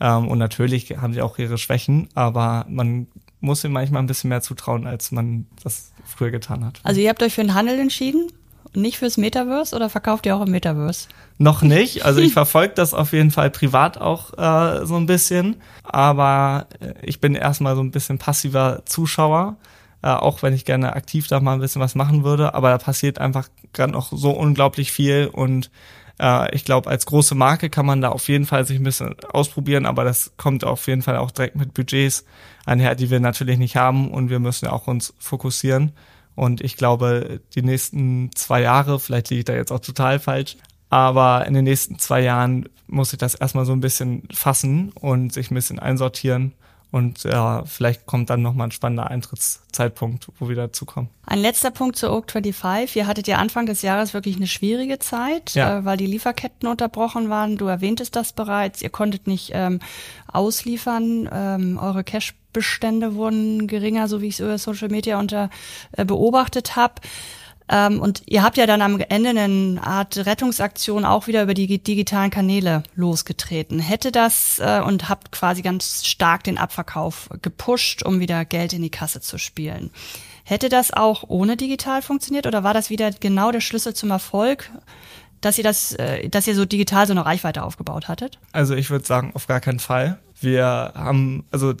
Ähm, 0.00 0.28
und 0.28 0.38
natürlich 0.38 0.96
haben 0.96 1.14
sie 1.14 1.22
auch 1.22 1.38
ihre 1.38 1.58
Schwächen, 1.58 2.08
aber 2.14 2.66
man 2.68 3.06
muss 3.40 3.64
ihm 3.64 3.72
manchmal 3.72 4.02
ein 4.02 4.06
bisschen 4.06 4.28
mehr 4.28 4.42
zutrauen, 4.42 4.86
als 4.86 5.12
man 5.12 5.46
das 5.62 5.92
früher 6.04 6.30
getan 6.30 6.64
hat. 6.64 6.80
Also 6.82 7.00
ihr 7.00 7.08
habt 7.08 7.22
euch 7.22 7.34
für 7.34 7.42
den 7.42 7.54
Handel 7.54 7.78
entschieden? 7.78 8.30
Nicht 8.74 8.98
fürs 8.98 9.16
Metaverse 9.16 9.74
oder 9.74 9.88
verkauft 9.88 10.26
ihr 10.26 10.36
auch 10.36 10.42
im 10.42 10.50
Metaverse? 10.50 11.08
Noch 11.38 11.62
nicht. 11.62 12.04
Also 12.04 12.20
ich 12.20 12.34
verfolge 12.34 12.74
das 12.74 12.92
auf 12.92 13.12
jeden 13.12 13.30
Fall 13.30 13.50
privat 13.50 13.98
auch 13.98 14.36
äh, 14.36 14.84
so 14.84 14.96
ein 14.96 15.06
bisschen. 15.06 15.56
Aber 15.82 16.66
äh, 16.80 16.92
ich 17.02 17.20
bin 17.20 17.34
erstmal 17.34 17.74
so 17.74 17.82
ein 17.82 17.90
bisschen 17.90 18.18
passiver 18.18 18.82
Zuschauer. 18.84 19.56
Äh, 20.02 20.08
auch 20.08 20.42
wenn 20.42 20.52
ich 20.52 20.66
gerne 20.66 20.94
aktiv 20.94 21.26
da 21.26 21.40
mal 21.40 21.54
ein 21.54 21.60
bisschen 21.60 21.80
was 21.80 21.94
machen 21.94 22.22
würde. 22.22 22.54
Aber 22.54 22.68
da 22.68 22.76
passiert 22.76 23.18
einfach 23.18 23.48
gerade 23.76 23.92
noch 23.92 24.12
so 24.12 24.30
unglaublich 24.30 24.92
viel. 24.92 25.28
Und 25.32 25.70
äh, 26.18 26.54
ich 26.54 26.64
glaube, 26.64 26.90
als 26.90 27.06
große 27.06 27.34
Marke 27.34 27.70
kann 27.70 27.86
man 27.86 28.00
da 28.00 28.08
auf 28.08 28.28
jeden 28.28 28.46
Fall 28.46 28.66
sich 28.66 28.78
ein 28.78 28.84
bisschen 28.84 29.14
ausprobieren, 29.32 29.86
aber 29.86 30.04
das 30.04 30.32
kommt 30.36 30.64
auf 30.64 30.86
jeden 30.86 31.02
Fall 31.02 31.16
auch 31.16 31.30
direkt 31.30 31.56
mit 31.56 31.74
Budgets 31.74 32.24
einher, 32.64 32.94
die 32.94 33.10
wir 33.10 33.20
natürlich 33.20 33.58
nicht 33.58 33.76
haben. 33.76 34.10
Und 34.10 34.30
wir 34.30 34.40
müssen 34.40 34.66
auch 34.66 34.86
uns 34.86 35.14
fokussieren. 35.18 35.92
Und 36.34 36.60
ich 36.60 36.76
glaube, 36.76 37.40
die 37.54 37.62
nächsten 37.62 38.30
zwei 38.34 38.60
Jahre, 38.60 39.00
vielleicht 39.00 39.30
liege 39.30 39.38
ich 39.40 39.44
da 39.46 39.54
jetzt 39.54 39.72
auch 39.72 39.80
total 39.80 40.18
falsch, 40.18 40.56
aber 40.90 41.46
in 41.46 41.54
den 41.54 41.64
nächsten 41.64 41.98
zwei 41.98 42.20
Jahren 42.20 42.68
muss 42.86 43.12
ich 43.12 43.18
das 43.18 43.34
erstmal 43.34 43.64
so 43.64 43.72
ein 43.72 43.80
bisschen 43.80 44.28
fassen 44.32 44.92
und 44.92 45.32
sich 45.32 45.50
ein 45.50 45.54
bisschen 45.54 45.78
einsortieren 45.78 46.52
und 46.96 47.24
ja, 47.24 47.62
vielleicht 47.66 48.06
kommt 48.06 48.30
dann 48.30 48.40
nochmal 48.40 48.68
ein 48.68 48.70
spannender 48.70 49.10
Eintrittszeitpunkt, 49.10 50.28
wo 50.38 50.48
wir 50.48 50.56
dazu 50.56 50.86
kommen. 50.86 51.10
Ein 51.26 51.40
letzter 51.40 51.70
Punkt 51.70 51.96
zu 51.96 52.10
Oak 52.10 52.30
25. 52.30 52.96
Ihr 52.96 53.06
hattet 53.06 53.28
ja 53.28 53.36
Anfang 53.36 53.66
des 53.66 53.82
Jahres 53.82 54.14
wirklich 54.14 54.36
eine 54.36 54.46
schwierige 54.46 54.98
Zeit, 54.98 55.54
ja. 55.54 55.80
äh, 55.80 55.84
weil 55.84 55.98
die 55.98 56.06
Lieferketten 56.06 56.66
unterbrochen 56.66 57.28
waren. 57.28 57.58
Du 57.58 57.66
erwähntest 57.66 58.16
das 58.16 58.32
bereits. 58.32 58.80
Ihr 58.80 58.88
konntet 58.88 59.26
nicht 59.26 59.50
ähm, 59.52 59.80
ausliefern. 60.32 61.28
Ähm, 61.30 61.78
eure 61.78 62.02
Cash-Bestände 62.02 63.14
wurden 63.14 63.66
geringer, 63.66 64.08
so 64.08 64.22
wie 64.22 64.28
ich 64.28 64.36
es 64.36 64.40
über 64.40 64.56
Social 64.56 64.88
Media 64.88 65.18
unter 65.18 65.50
äh, 65.92 66.06
beobachtet 66.06 66.76
habe. 66.76 66.94
Ähm, 67.68 68.00
und 68.00 68.22
ihr 68.26 68.42
habt 68.42 68.56
ja 68.56 68.66
dann 68.66 68.82
am 68.82 69.00
Ende 69.00 69.30
eine 69.30 69.80
Art 69.82 70.16
Rettungsaktion 70.24 71.04
auch 71.04 71.26
wieder 71.26 71.42
über 71.42 71.54
die 71.54 71.82
digitalen 71.82 72.30
Kanäle 72.30 72.82
losgetreten. 72.94 73.78
Hätte 73.78 74.12
das 74.12 74.58
äh, 74.58 74.80
und 74.80 75.08
habt 75.08 75.32
quasi 75.32 75.62
ganz 75.62 76.04
stark 76.06 76.44
den 76.44 76.58
Abverkauf 76.58 77.28
gepusht, 77.42 78.04
um 78.04 78.20
wieder 78.20 78.44
Geld 78.44 78.72
in 78.72 78.82
die 78.82 78.90
Kasse 78.90 79.20
zu 79.20 79.38
spielen. 79.38 79.90
Hätte 80.44 80.68
das 80.68 80.92
auch 80.92 81.24
ohne 81.26 81.56
digital 81.56 82.02
funktioniert 82.02 82.46
oder 82.46 82.62
war 82.62 82.74
das 82.74 82.88
wieder 82.88 83.10
genau 83.10 83.50
der 83.50 83.60
Schlüssel 83.60 83.94
zum 83.94 84.10
Erfolg? 84.10 84.70
dass 85.40 85.58
ihr 85.58 85.64
das, 85.64 85.92
äh, 85.92 86.28
dass 86.28 86.46
ihr 86.46 86.54
so 86.54 86.64
digital 86.64 87.06
so 87.06 87.12
eine 87.12 87.24
Reichweite 87.24 87.62
aufgebaut 87.62 88.08
hattet? 88.08 88.38
Also 88.52 88.74
ich 88.74 88.90
würde 88.90 89.04
sagen, 89.04 89.32
auf 89.34 89.46
gar 89.46 89.60
keinen 89.60 89.78
Fall. 89.78 90.18
Wir 90.40 90.92
haben, 90.94 91.44
also 91.50 91.74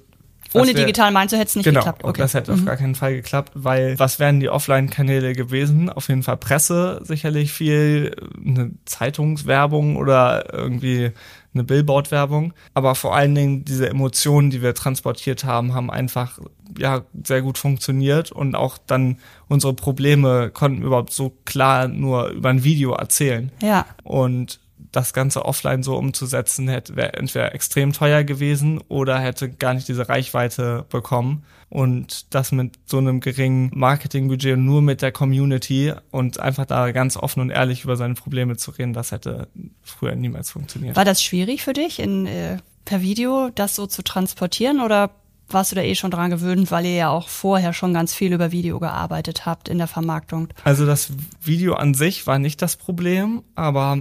ohne 0.54 0.74
digital 0.74 1.10
meinst 1.10 1.32
du, 1.32 1.38
hätte 1.38 1.48
es 1.48 1.56
nicht 1.56 1.64
genau, 1.64 1.80
geklappt? 1.80 2.04
Okay. 2.04 2.20
das 2.20 2.34
hätte 2.34 2.52
mhm. 2.52 2.58
auf 2.58 2.64
gar 2.64 2.76
keinen 2.76 2.94
Fall 2.94 3.14
geklappt, 3.14 3.52
weil 3.54 3.98
was 3.98 4.18
wären 4.18 4.40
die 4.40 4.48
Offline-Kanäle 4.48 5.32
gewesen? 5.32 5.90
Auf 5.90 6.08
jeden 6.08 6.22
Fall 6.22 6.36
Presse 6.36 7.00
sicherlich 7.04 7.52
viel, 7.52 8.14
eine 8.44 8.72
Zeitungswerbung 8.84 9.96
oder 9.96 10.52
irgendwie 10.52 11.12
eine 11.54 11.64
Billboard-Werbung. 11.64 12.52
Aber 12.74 12.94
vor 12.94 13.16
allen 13.16 13.34
Dingen 13.34 13.64
diese 13.64 13.88
Emotionen, 13.88 14.50
die 14.50 14.62
wir 14.62 14.74
transportiert 14.74 15.44
haben, 15.44 15.74
haben 15.74 15.90
einfach 15.90 16.38
ja 16.78 17.02
sehr 17.24 17.42
gut 17.42 17.58
funktioniert 17.58 18.32
und 18.32 18.54
auch 18.54 18.78
dann 18.78 19.18
unsere 19.48 19.74
Probleme 19.74 20.50
konnten 20.50 20.82
überhaupt 20.82 21.12
so 21.12 21.32
klar 21.44 21.88
nur 21.88 22.28
über 22.28 22.50
ein 22.50 22.64
Video 22.64 22.92
erzählen. 22.92 23.50
Ja. 23.62 23.86
Und 24.02 24.60
das 24.96 25.12
Ganze 25.12 25.44
offline 25.44 25.82
so 25.82 25.94
umzusetzen, 25.96 26.68
hätte 26.68 26.96
wäre 26.96 27.12
entweder 27.12 27.54
extrem 27.54 27.92
teuer 27.92 28.24
gewesen 28.24 28.80
oder 28.88 29.18
hätte 29.18 29.50
gar 29.50 29.74
nicht 29.74 29.86
diese 29.88 30.08
Reichweite 30.08 30.86
bekommen. 30.88 31.44
Und 31.68 32.34
das 32.34 32.50
mit 32.50 32.78
so 32.86 32.96
einem 32.96 33.20
geringen 33.20 33.70
Marketingbudget 33.74 34.54
und 34.54 34.64
nur 34.64 34.80
mit 34.80 35.02
der 35.02 35.12
Community 35.12 35.92
und 36.10 36.40
einfach 36.40 36.64
da 36.64 36.92
ganz 36.92 37.18
offen 37.18 37.40
und 37.40 37.50
ehrlich 37.50 37.84
über 37.84 37.96
seine 37.96 38.14
Probleme 38.14 38.56
zu 38.56 38.70
reden, 38.70 38.94
das 38.94 39.12
hätte 39.12 39.48
früher 39.82 40.14
niemals 40.14 40.50
funktioniert. 40.52 40.96
War 40.96 41.04
das 41.04 41.22
schwierig 41.22 41.62
für 41.62 41.74
dich, 41.74 41.98
in, 41.98 42.26
äh, 42.26 42.56
per 42.86 43.02
Video 43.02 43.50
das 43.54 43.74
so 43.74 43.86
zu 43.86 44.02
transportieren 44.02 44.80
oder 44.80 45.10
warst 45.48 45.72
du 45.72 45.76
da 45.76 45.82
eh 45.82 45.94
schon 45.94 46.10
dran 46.10 46.30
gewöhnt, 46.30 46.70
weil 46.70 46.86
ihr 46.86 46.94
ja 46.94 47.08
auch 47.10 47.28
vorher 47.28 47.72
schon 47.72 47.94
ganz 47.94 48.14
viel 48.14 48.32
über 48.32 48.52
Video 48.52 48.80
gearbeitet 48.80 49.46
habt 49.46 49.68
in 49.68 49.78
der 49.78 49.86
Vermarktung? 49.86 50.48
Also 50.64 50.86
das 50.86 51.12
Video 51.40 51.74
an 51.74 51.94
sich 51.94 52.26
war 52.26 52.38
nicht 52.38 52.62
das 52.62 52.76
Problem, 52.76 53.42
aber 53.54 53.98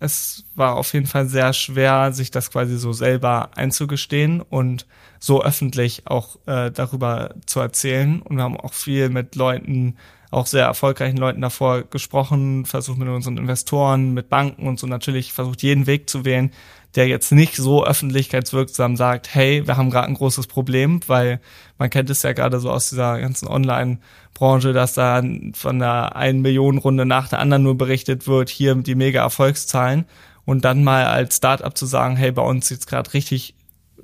es 0.00 0.44
war 0.54 0.76
auf 0.76 0.92
jeden 0.94 1.06
Fall 1.06 1.28
sehr 1.28 1.52
schwer, 1.52 2.12
sich 2.12 2.30
das 2.30 2.50
quasi 2.50 2.78
so 2.78 2.92
selber 2.92 3.50
einzugestehen 3.56 4.40
und 4.40 4.86
so 5.18 5.42
öffentlich 5.42 6.06
auch 6.06 6.36
äh, 6.46 6.70
darüber 6.70 7.34
zu 7.46 7.60
erzählen. 7.60 8.22
Und 8.22 8.36
wir 8.36 8.44
haben 8.44 8.58
auch 8.58 8.72
viel 8.74 9.08
mit 9.08 9.34
Leuten, 9.34 9.96
auch 10.30 10.46
sehr 10.46 10.64
erfolgreichen 10.64 11.16
Leuten 11.16 11.40
davor 11.40 11.82
gesprochen, 11.82 12.64
versucht 12.64 12.98
mit 12.98 13.08
unseren 13.08 13.36
Investoren, 13.36 14.14
mit 14.14 14.28
Banken 14.28 14.66
und 14.66 14.78
so 14.78 14.86
natürlich 14.86 15.32
versucht 15.32 15.62
jeden 15.62 15.86
Weg 15.86 16.10
zu 16.10 16.24
wählen, 16.24 16.52
der 16.96 17.06
jetzt 17.06 17.30
nicht 17.30 17.56
so 17.56 17.84
öffentlichkeitswirksam 17.84 18.96
sagt, 18.96 19.34
hey, 19.34 19.66
wir 19.66 19.76
haben 19.76 19.90
gerade 19.90 20.08
ein 20.08 20.14
großes 20.14 20.46
Problem, 20.46 21.00
weil 21.06 21.40
man 21.78 21.90
kennt 21.90 22.08
es 22.08 22.22
ja 22.22 22.32
gerade 22.32 22.58
so 22.58 22.70
aus 22.70 22.88
dieser 22.88 23.20
ganzen 23.20 23.46
Online-Branche, 23.48 24.72
dass 24.72 24.94
da 24.94 25.22
von 25.54 25.78
der 25.78 26.16
einen 26.16 26.40
Million 26.40 26.78
Runde 26.78 27.04
nach 27.04 27.28
der 27.28 27.40
anderen 27.40 27.62
nur 27.62 27.76
berichtet 27.76 28.26
wird, 28.26 28.48
hier 28.48 28.74
die 28.74 28.94
mega 28.94 29.20
Erfolgszahlen 29.20 30.06
und 30.46 30.64
dann 30.64 30.84
mal 30.84 31.04
als 31.04 31.36
Startup 31.36 31.76
zu 31.76 31.84
sagen, 31.84 32.16
hey, 32.16 32.32
bei 32.32 32.42
uns 32.42 32.68
sieht's 32.68 32.86
gerade 32.86 33.12
richtig 33.12 33.54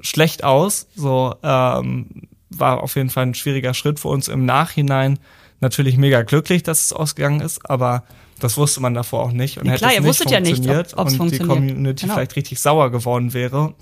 schlecht 0.00 0.44
aus, 0.44 0.88
so 0.94 1.34
ähm, 1.42 2.28
war 2.50 2.82
auf 2.82 2.96
jeden 2.96 3.08
Fall 3.08 3.26
ein 3.26 3.34
schwieriger 3.34 3.72
Schritt 3.72 4.00
für 4.00 4.08
uns 4.08 4.28
im 4.28 4.44
Nachhinein. 4.44 5.18
Natürlich 5.60 5.96
mega 5.96 6.22
glücklich, 6.22 6.62
dass 6.62 6.84
es 6.84 6.92
ausgegangen 6.92 7.40
ist, 7.40 7.70
aber 7.70 8.02
das 8.42 8.56
wusste 8.56 8.80
man 8.80 8.94
davor 8.94 9.22
auch 9.22 9.32
nicht 9.32 9.58
und 9.58 9.66
ja, 9.66 9.76
klar, 9.76 9.90
hätte 9.90 10.00
es 10.00 10.06
nicht 10.06 10.16
funktioniert 10.18 10.64
ja 10.64 10.76
nicht, 10.78 10.94
ob, 10.94 11.06
und 11.06 11.16
funktioniert. 11.16 11.42
die 11.42 11.46
Community 11.46 12.02
genau. 12.02 12.14
vielleicht 12.14 12.36
richtig 12.36 12.60
sauer 12.60 12.90
geworden 12.90 13.34
wäre 13.34 13.74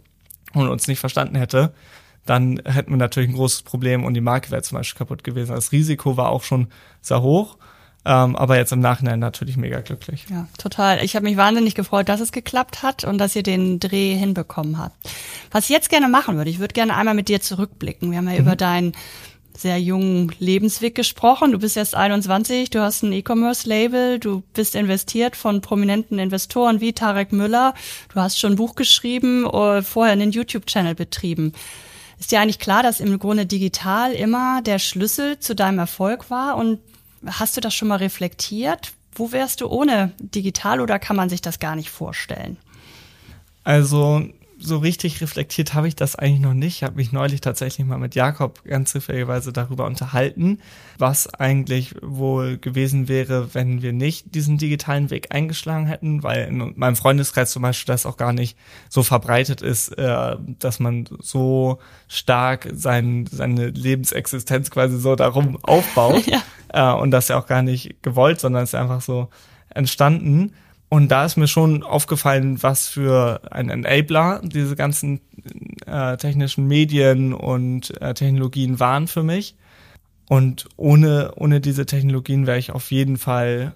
und 0.53 0.69
uns 0.69 0.87
nicht 0.89 0.99
verstanden 0.99 1.37
hätte, 1.37 1.73
dann 2.27 2.61
hätten 2.65 2.91
wir 2.91 2.97
natürlich 2.97 3.31
ein 3.31 3.35
großes 3.35 3.63
Problem 3.63 4.05
und 4.05 4.15
die 4.15 4.21
Marke 4.21 4.51
wäre 4.51 4.63
zum 4.63 4.79
Beispiel 4.79 4.99
kaputt 4.99 5.25
gewesen. 5.25 5.55
Das 5.55 5.73
Risiko 5.73 6.17
war 6.17 6.29
auch 6.31 6.43
schon 6.43 6.69
sehr 7.01 7.23
hoch. 7.23 7.57
Ähm, 8.03 8.35
aber 8.35 8.57
jetzt 8.57 8.73
im 8.73 8.81
Nachhinein 8.81 9.19
natürlich 9.19 9.59
mega 9.59 9.81
glücklich. 9.81 10.25
Ja, 10.31 10.49
total. 10.57 11.05
Ich 11.05 11.17
habe 11.17 11.25
mich 11.25 11.37
wahnsinnig 11.37 11.75
gefreut, 11.75 12.09
dass 12.09 12.21
es 12.21 12.33
geklappt 12.33 12.83
hat 12.83 13.05
und 13.05 13.19
dass 13.19 13.37
ihr 13.37 13.43
den 13.43 13.79
Dreh 13.79 14.15
hinbekommen 14.15 14.79
habt. 14.79 14.97
Was 15.51 15.65
ich 15.65 15.71
jetzt 15.71 15.91
gerne 15.91 16.09
machen 16.09 16.37
würde, 16.37 16.49
ich 16.49 16.61
würde 16.61 16.73
gerne 16.73 16.97
einmal 16.97 17.15
mit 17.15 17.29
dir 17.29 17.43
zurückblicken. 17.43 18.11
Wir 18.11 18.19
haben 18.19 18.29
ja 18.29 18.35
mhm. 18.35 18.41
über 18.41 18.57
dein 18.57 18.93
sehr 19.57 19.81
jungen 19.81 20.33
Lebensweg 20.39 20.95
gesprochen. 20.95 21.53
Du 21.53 21.59
bist 21.59 21.77
erst 21.77 21.95
21, 21.95 22.71
du 22.71 22.81
hast 22.81 23.03
ein 23.03 23.13
E-Commerce-Label, 23.13 24.19
du 24.19 24.43
bist 24.55 24.75
investiert 24.75 25.37
von 25.37 25.61
prominenten 25.61 26.19
Investoren 26.19 26.81
wie 26.81 26.93
Tarek 26.93 27.33
Müller, 27.33 27.75
du 28.13 28.21
hast 28.21 28.39
schon 28.39 28.53
ein 28.53 28.57
Buch 28.57 28.75
geschrieben, 28.75 29.45
äh, 29.45 29.83
vorher 29.83 30.13
einen 30.13 30.33
YouTube-Channel 30.33 30.95
betrieben. 30.95 31.53
Ist 32.19 32.33
dir 32.33 32.41
eigentlich 32.41 32.59
klar, 32.59 32.83
dass 32.83 33.01
im 33.01 33.19
Grunde 33.19 33.47
digital 33.47 34.13
immer 34.13 34.61
der 34.63 34.79
Schlüssel 34.79 35.39
zu 35.39 35.55
deinem 35.55 35.79
Erfolg 35.79 36.31
war? 36.31 36.57
Und 36.57 36.79
hast 37.27 37.57
du 37.57 37.61
das 37.61 37.75
schon 37.75 37.89
mal 37.89 37.97
reflektiert? 37.97 38.93
Wo 39.15 39.33
wärst 39.33 39.63
du 39.63 39.69
ohne 39.69 40.13
digital 40.19 40.81
oder 40.81 40.99
kann 40.99 41.17
man 41.17 41.31
sich 41.31 41.41
das 41.41 41.59
gar 41.59 41.77
nicht 41.77 41.91
vorstellen? 41.91 42.59
Also 43.65 44.23
so 44.61 44.79
richtig 44.79 45.21
reflektiert 45.21 45.75
habe 45.75 45.89
ich 45.89 45.97
das 45.97 46.17
eigentlich 46.17 46.41
noch 46.41 46.55
nicht. 46.55 46.77
Ich 46.77 46.83
habe 46.83 46.97
mich 46.97 47.13
neulich 47.13 47.41
tatsächlich 47.41 47.87
mal 47.87 47.99
mit 47.99 48.15
Jakob 48.15 48.63
ganz 48.65 48.93
zufälligerweise 48.93 49.53
darüber 49.53 49.87
unterhalten, 49.87 50.59
was 50.99 51.33
eigentlich 51.33 51.95
wohl 52.03 52.59
gewesen 52.59 53.09
wäre, 53.09 53.55
wenn 53.55 53.83
wir 53.83 53.93
nicht 53.93 54.35
diesen 54.35 54.59
digitalen 54.59 55.11
Weg 55.11 55.35
eingeschlagen 55.35 55.87
hätten, 55.87 56.23
weil 56.23 56.47
in 56.49 56.75
meinem 56.77 56.97
Freundeskreis 56.97 57.51
zum 57.51 57.63
Beispiel 57.63 57.93
das 57.93 58.07
auch 58.07 58.17
gar 58.17 58.33
nicht 58.33 58.57
so 58.89 59.03
verbreitet 59.03 59.63
ist, 59.63 59.97
äh, 59.99 60.37
dass 60.59 60.79
man 60.79 61.09
so 61.21 61.79
stark 62.09 62.69
sein, 62.73 63.27
seine 63.31 63.69
Lebensexistenz 63.69 64.71
quasi 64.71 64.99
so 64.99 65.17
darum 65.17 65.59
aufbaut. 65.63 66.27
ja. 66.27 66.43
Äh, 66.73 67.01
und 67.01 67.11
das 67.11 67.29
ja 67.29 67.39
auch 67.39 67.47
gar 67.47 67.63
nicht 67.63 68.03
gewollt, 68.03 68.41
sondern 68.41 68.63
es 68.63 68.71
ist 68.71 68.75
einfach 68.75 69.01
so 69.01 69.29
entstanden. 69.71 70.53
Und 70.91 71.09
da 71.09 71.25
ist 71.25 71.37
mir 71.37 71.47
schon 71.47 71.85
aufgefallen, 71.85 72.65
was 72.65 72.89
für 72.89 73.41
ein 73.53 73.71
Enabler 73.71 74.43
diese 74.43 74.75
ganzen 74.75 75.21
äh, 75.87 76.17
technischen 76.17 76.67
Medien 76.67 77.33
und 77.33 77.99
äh, 78.03 78.13
Technologien 78.13 78.81
waren 78.81 79.07
für 79.07 79.23
mich. 79.23 79.55
Und 80.29 80.69
ohne, 80.77 81.33
ohne 81.37 81.61
diese 81.61 81.87
Technologien 81.87 82.49
wäre 82.49 82.59
ich 82.59 82.73
auf 82.73 82.91
jeden 82.91 83.19
Fall 83.19 83.73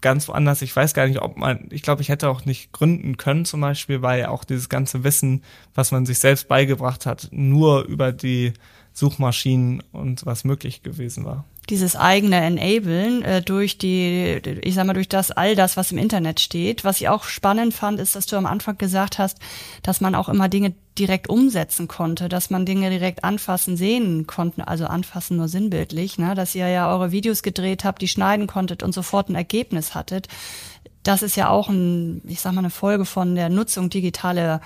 ganz 0.00 0.26
woanders. 0.26 0.60
Ich 0.62 0.74
weiß 0.74 0.92
gar 0.92 1.06
nicht, 1.06 1.22
ob 1.22 1.36
man, 1.36 1.68
ich 1.70 1.82
glaube, 1.82 2.02
ich 2.02 2.08
hätte 2.08 2.28
auch 2.28 2.44
nicht 2.44 2.72
gründen 2.72 3.16
können 3.16 3.44
zum 3.44 3.60
Beispiel, 3.60 4.02
weil 4.02 4.26
auch 4.26 4.42
dieses 4.42 4.68
ganze 4.68 5.04
Wissen, 5.04 5.44
was 5.74 5.92
man 5.92 6.04
sich 6.04 6.18
selbst 6.18 6.48
beigebracht 6.48 7.06
hat, 7.06 7.28
nur 7.30 7.84
über 7.84 8.10
die 8.10 8.54
Suchmaschinen 8.92 9.84
und 9.92 10.26
was 10.26 10.42
möglich 10.42 10.82
gewesen 10.82 11.24
war 11.24 11.44
dieses 11.70 11.96
eigene 11.96 12.36
Enablen 12.36 13.22
äh, 13.22 13.42
durch 13.42 13.78
die, 13.78 14.40
ich 14.62 14.74
sag 14.74 14.86
mal, 14.86 14.94
durch 14.94 15.08
das 15.08 15.30
all 15.30 15.54
das, 15.54 15.76
was 15.76 15.92
im 15.92 15.98
Internet 15.98 16.40
steht. 16.40 16.84
Was 16.84 17.00
ich 17.00 17.08
auch 17.08 17.24
spannend 17.24 17.74
fand, 17.74 18.00
ist, 18.00 18.16
dass 18.16 18.26
du 18.26 18.36
am 18.36 18.46
Anfang 18.46 18.78
gesagt 18.78 19.18
hast, 19.18 19.38
dass 19.82 20.00
man 20.00 20.14
auch 20.14 20.28
immer 20.28 20.48
Dinge 20.48 20.74
direkt 20.98 21.28
umsetzen 21.28 21.86
konnte, 21.86 22.28
dass 22.28 22.50
man 22.50 22.66
Dinge 22.66 22.90
direkt 22.90 23.22
anfassen, 23.22 23.76
sehen 23.76 24.26
konnten, 24.26 24.62
also 24.62 24.86
anfassen 24.86 25.36
nur 25.36 25.48
sinnbildlich, 25.48 26.18
ne? 26.18 26.34
dass 26.34 26.54
ihr 26.54 26.68
ja 26.68 26.90
eure 26.92 27.12
Videos 27.12 27.42
gedreht 27.42 27.84
habt, 27.84 28.02
die 28.02 28.08
schneiden 28.08 28.46
konntet 28.46 28.82
und 28.82 28.92
sofort 28.92 29.28
ein 29.28 29.34
Ergebnis 29.34 29.94
hattet. 29.94 30.28
Das 31.04 31.22
ist 31.22 31.36
ja 31.36 31.48
auch 31.48 31.68
ein, 31.68 32.22
ich 32.26 32.40
sag 32.40 32.52
mal, 32.52 32.60
eine 32.60 32.70
Folge 32.70 33.04
von 33.04 33.34
der 33.34 33.48
Nutzung 33.48 33.90
digitaler 33.90 34.60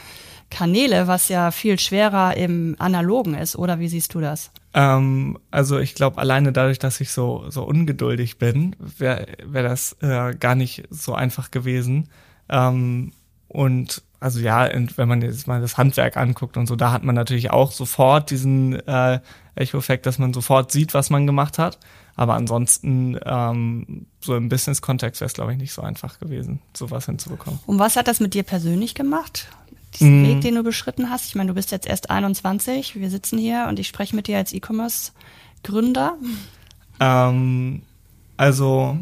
Kanäle, 0.53 1.07
was 1.07 1.29
ja 1.29 1.51
viel 1.51 1.79
schwerer 1.79 2.37
im 2.37 2.77
Analogen 2.79 3.35
ist, 3.35 3.57
oder 3.57 3.79
wie 3.79 3.89
siehst 3.89 4.15
du 4.15 4.21
das? 4.21 4.51
Ähm, 4.75 5.39
also 5.51 5.79
ich 5.79 5.95
glaube, 5.95 6.19
alleine 6.19 6.53
dadurch, 6.53 6.79
dass 6.79 7.01
ich 7.01 7.11
so, 7.11 7.47
so 7.49 7.65
ungeduldig 7.65 8.39
bin, 8.39 8.77
wäre 8.79 9.27
wär 9.45 9.63
das 9.63 9.97
äh, 10.03 10.35
gar 10.35 10.55
nicht 10.55 10.85
so 10.91 11.15
einfach 11.15 11.51
gewesen. 11.51 12.11
Ähm, 12.51 13.13
und 13.49 14.03
also 14.21 14.41
ja, 14.41 14.69
wenn 14.97 15.09
man 15.09 15.23
jetzt 15.23 15.47
mal 15.47 15.61
das 15.63 15.79
Handwerk 15.79 16.19
anguckt 16.19 16.59
und 16.59 16.67
so, 16.67 16.77
da 16.77 16.93
hat 16.93 17.03
man 17.03 17.15
natürlich 17.15 17.51
auch 17.51 17.73
sofort 17.73 18.31
diesen 18.31 18.75
äh, 18.87 19.21
Echo-Effekt, 19.55 20.05
dass 20.05 20.19
man 20.19 20.35
sofort 20.35 20.71
sieht, 20.71 20.93
was 20.93 21.09
man 21.09 21.27
gemacht 21.27 21.59
hat. 21.59 21.79
Aber 22.15 22.35
ansonsten, 22.35 23.19
ähm, 23.25 24.07
so 24.21 24.37
im 24.37 24.51
Business-Kontext 24.51 25.23
wäre 25.23 25.27
es, 25.27 25.33
glaube 25.33 25.53
ich, 25.53 25.59
nicht 25.59 25.73
so 25.73 25.81
einfach 25.81 26.19
gewesen, 26.19 26.61
sowas 26.77 27.07
hinzubekommen. 27.07 27.59
Und 27.65 27.79
was 27.79 27.97
hat 27.97 28.07
das 28.07 28.21
mit 28.21 28.35
dir 28.35 28.43
persönlich 28.43 28.95
gemacht? 28.95 29.49
Diesen 29.93 30.23
mm. 30.23 30.27
Weg, 30.27 30.41
den 30.41 30.55
du 30.55 30.63
beschritten 30.63 31.11
hast. 31.11 31.27
Ich 31.27 31.35
meine, 31.35 31.49
du 31.49 31.55
bist 31.55 31.71
jetzt 31.71 31.87
erst 31.87 32.11
21, 32.11 32.99
wir 32.99 33.11
sitzen 33.11 33.39
hier 33.39 33.67
und 33.69 33.79
ich 33.79 33.89
spreche 33.89 34.17
mit 34.17 34.27
dir 34.27 34.39
als 34.39 34.53
E-Commerce-Gründer. 34.53 36.17
Ähm, 37.01 37.83
also 38.37 38.99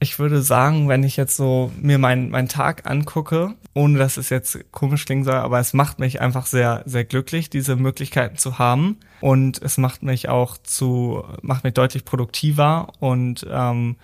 ich 0.00 0.18
würde 0.18 0.42
sagen, 0.42 0.88
wenn 0.88 1.02
ich 1.02 1.16
jetzt 1.16 1.36
so 1.36 1.72
mir 1.80 1.98
meinen 1.98 2.30
mein 2.30 2.48
Tag 2.48 2.88
angucke, 2.88 3.54
ohne 3.74 3.98
dass 3.98 4.16
es 4.16 4.30
jetzt 4.30 4.70
komisch 4.70 5.04
klingen 5.04 5.24
soll, 5.24 5.34
aber 5.34 5.58
es 5.58 5.74
macht 5.74 5.98
mich 5.98 6.20
einfach 6.20 6.46
sehr, 6.46 6.82
sehr 6.86 7.04
glücklich, 7.04 7.50
diese 7.50 7.76
Möglichkeiten 7.76 8.36
zu 8.36 8.58
haben. 8.58 8.98
Und 9.20 9.60
es 9.60 9.76
macht 9.76 10.02
mich 10.02 10.28
auch 10.28 10.56
zu, 10.58 11.24
macht 11.42 11.64
mich 11.64 11.74
deutlich 11.74 12.04
produktiver 12.04 12.92
und 13.00 13.46
ähm, 13.50 13.96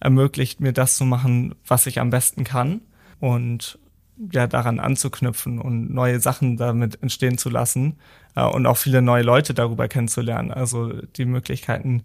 ermöglicht 0.00 0.60
mir 0.60 0.72
das 0.72 0.96
zu 0.96 1.04
machen, 1.04 1.54
was 1.66 1.86
ich 1.86 2.00
am 2.00 2.10
besten 2.10 2.42
kann. 2.42 2.80
Und 3.20 3.78
ja, 4.32 4.46
daran 4.46 4.80
anzuknüpfen 4.80 5.58
und 5.60 5.92
neue 5.92 6.20
Sachen 6.20 6.56
damit 6.56 7.02
entstehen 7.02 7.38
zu 7.38 7.50
lassen 7.50 7.98
äh, 8.34 8.44
und 8.44 8.66
auch 8.66 8.76
viele 8.76 9.02
neue 9.02 9.22
Leute 9.22 9.54
darüber 9.54 9.88
kennenzulernen. 9.88 10.50
Also 10.50 10.92
die 11.16 11.24
Möglichkeiten 11.24 12.02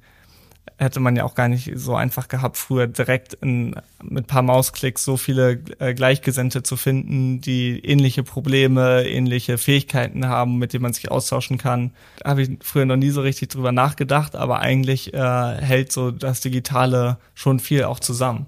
hätte 0.78 1.00
man 1.00 1.16
ja 1.16 1.24
auch 1.24 1.36
gar 1.36 1.48
nicht 1.48 1.72
so 1.76 1.96
einfach 1.96 2.28
gehabt, 2.28 2.58
früher 2.58 2.88
direkt 2.88 3.36
in, 3.36 3.76
mit 4.04 4.28
paar 4.28 4.42
Mausklicks 4.42 5.04
so 5.04 5.16
viele 5.16 5.60
äh, 5.80 5.94
Gleichgesinnte 5.94 6.64
zu 6.64 6.76
finden, 6.76 7.40
die 7.40 7.80
ähnliche 7.86 8.24
Probleme, 8.24 9.08
ähnliche 9.08 9.58
Fähigkeiten 9.58 10.28
haben, 10.28 10.58
mit 10.58 10.74
denen 10.74 10.84
man 10.84 10.94
sich 10.94 11.12
austauschen 11.12 11.58
kann. 11.58 11.92
Habe 12.26 12.42
ich 12.44 12.50
früher 12.62 12.86
noch 12.86 12.96
nie 12.96 13.12
so 13.12 13.22
richtig 13.22 13.50
drüber 13.50 13.72
nachgedacht, 13.72 14.36
aber 14.36 14.60
eigentlich 14.60 15.14
äh, 15.14 15.18
hält 15.18 15.92
so 15.92 16.12
das 16.12 16.42
Digitale 16.42 17.18
schon 17.36 17.60
viel 17.60 17.84
auch 17.84 18.00
zusammen. 18.00 18.48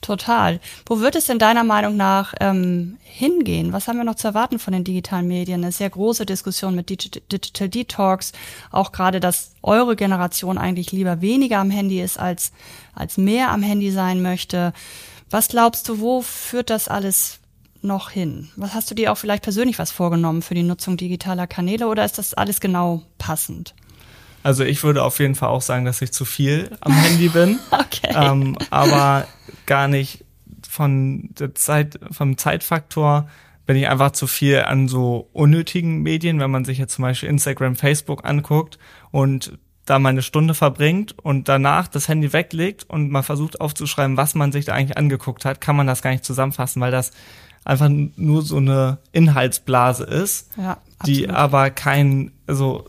Total. 0.00 0.60
Wo 0.86 1.00
wird 1.00 1.16
es 1.16 1.26
denn 1.26 1.38
deiner 1.38 1.64
Meinung 1.64 1.96
nach 1.96 2.34
ähm, 2.40 2.98
hingehen? 3.02 3.72
Was 3.72 3.88
haben 3.88 3.96
wir 3.96 4.04
noch 4.04 4.16
zu 4.16 4.28
erwarten 4.28 4.58
von 4.58 4.72
den 4.72 4.84
digitalen 4.84 5.26
Medien? 5.26 5.62
Eine 5.62 5.72
sehr 5.72 5.90
große 5.90 6.26
Diskussion 6.26 6.74
mit 6.74 6.90
Digital 6.90 7.68
Detox. 7.68 8.32
Auch 8.70 8.92
gerade, 8.92 9.20
dass 9.20 9.54
eure 9.62 9.96
Generation 9.96 10.58
eigentlich 10.58 10.92
lieber 10.92 11.20
weniger 11.20 11.58
am 11.58 11.70
Handy 11.70 12.00
ist, 12.02 12.18
als, 12.18 12.52
als 12.94 13.16
mehr 13.16 13.50
am 13.50 13.62
Handy 13.62 13.90
sein 13.90 14.22
möchte. 14.22 14.72
Was 15.30 15.48
glaubst 15.48 15.88
du, 15.88 16.00
wo 16.00 16.22
führt 16.22 16.70
das 16.70 16.88
alles 16.88 17.40
noch 17.84 18.10
hin? 18.10 18.48
Was 18.56 18.74
hast 18.74 18.90
du 18.90 18.94
dir 18.94 19.12
auch 19.12 19.18
vielleicht 19.18 19.42
persönlich 19.42 19.78
was 19.78 19.90
vorgenommen 19.90 20.42
für 20.42 20.54
die 20.54 20.62
Nutzung 20.62 20.96
digitaler 20.96 21.46
Kanäle 21.46 21.86
oder 21.86 22.04
ist 22.04 22.18
das 22.18 22.34
alles 22.34 22.60
genau 22.60 23.02
passend? 23.18 23.74
Also 24.42 24.62
ich 24.62 24.82
würde 24.82 25.02
auf 25.02 25.18
jeden 25.20 25.34
Fall 25.34 25.48
auch 25.48 25.62
sagen, 25.62 25.86
dass 25.86 26.02
ich 26.02 26.12
zu 26.12 26.26
viel 26.26 26.76
am 26.80 26.92
Handy 26.92 27.28
bin. 27.28 27.58
okay. 27.70 28.12
Ähm, 28.14 28.58
aber 28.70 29.26
gar 29.66 29.88
nicht 29.88 30.24
von 30.68 31.30
der 31.38 31.54
Zeit, 31.54 31.98
vom 32.10 32.38
Zeitfaktor 32.38 33.28
bin 33.66 33.76
ich 33.76 33.88
einfach 33.88 34.12
zu 34.12 34.26
viel 34.26 34.62
an 34.62 34.88
so 34.88 35.28
unnötigen 35.32 36.02
Medien, 36.02 36.38
wenn 36.40 36.50
man 36.50 36.64
sich 36.64 36.78
jetzt 36.78 36.94
zum 36.94 37.02
Beispiel 37.02 37.28
Instagram, 37.28 37.76
Facebook 37.76 38.24
anguckt 38.24 38.78
und 39.10 39.58
da 39.86 39.98
mal 39.98 40.10
eine 40.10 40.22
Stunde 40.22 40.54
verbringt 40.54 41.18
und 41.18 41.48
danach 41.48 41.88
das 41.88 42.08
Handy 42.08 42.32
weglegt 42.32 42.84
und 42.88 43.10
mal 43.10 43.22
versucht 43.22 43.60
aufzuschreiben, 43.60 44.16
was 44.16 44.34
man 44.34 44.52
sich 44.52 44.64
da 44.64 44.74
eigentlich 44.74 44.96
angeguckt 44.96 45.44
hat, 45.44 45.60
kann 45.60 45.76
man 45.76 45.86
das 45.86 46.02
gar 46.02 46.10
nicht 46.10 46.24
zusammenfassen, 46.24 46.80
weil 46.80 46.90
das 46.90 47.12
einfach 47.64 47.88
nur 47.88 48.42
so 48.42 48.58
eine 48.58 48.98
Inhaltsblase 49.12 50.04
ist, 50.04 50.50
ja, 50.56 50.78
die 51.06 51.28
aber 51.28 51.70
kein, 51.70 52.32
also 52.46 52.86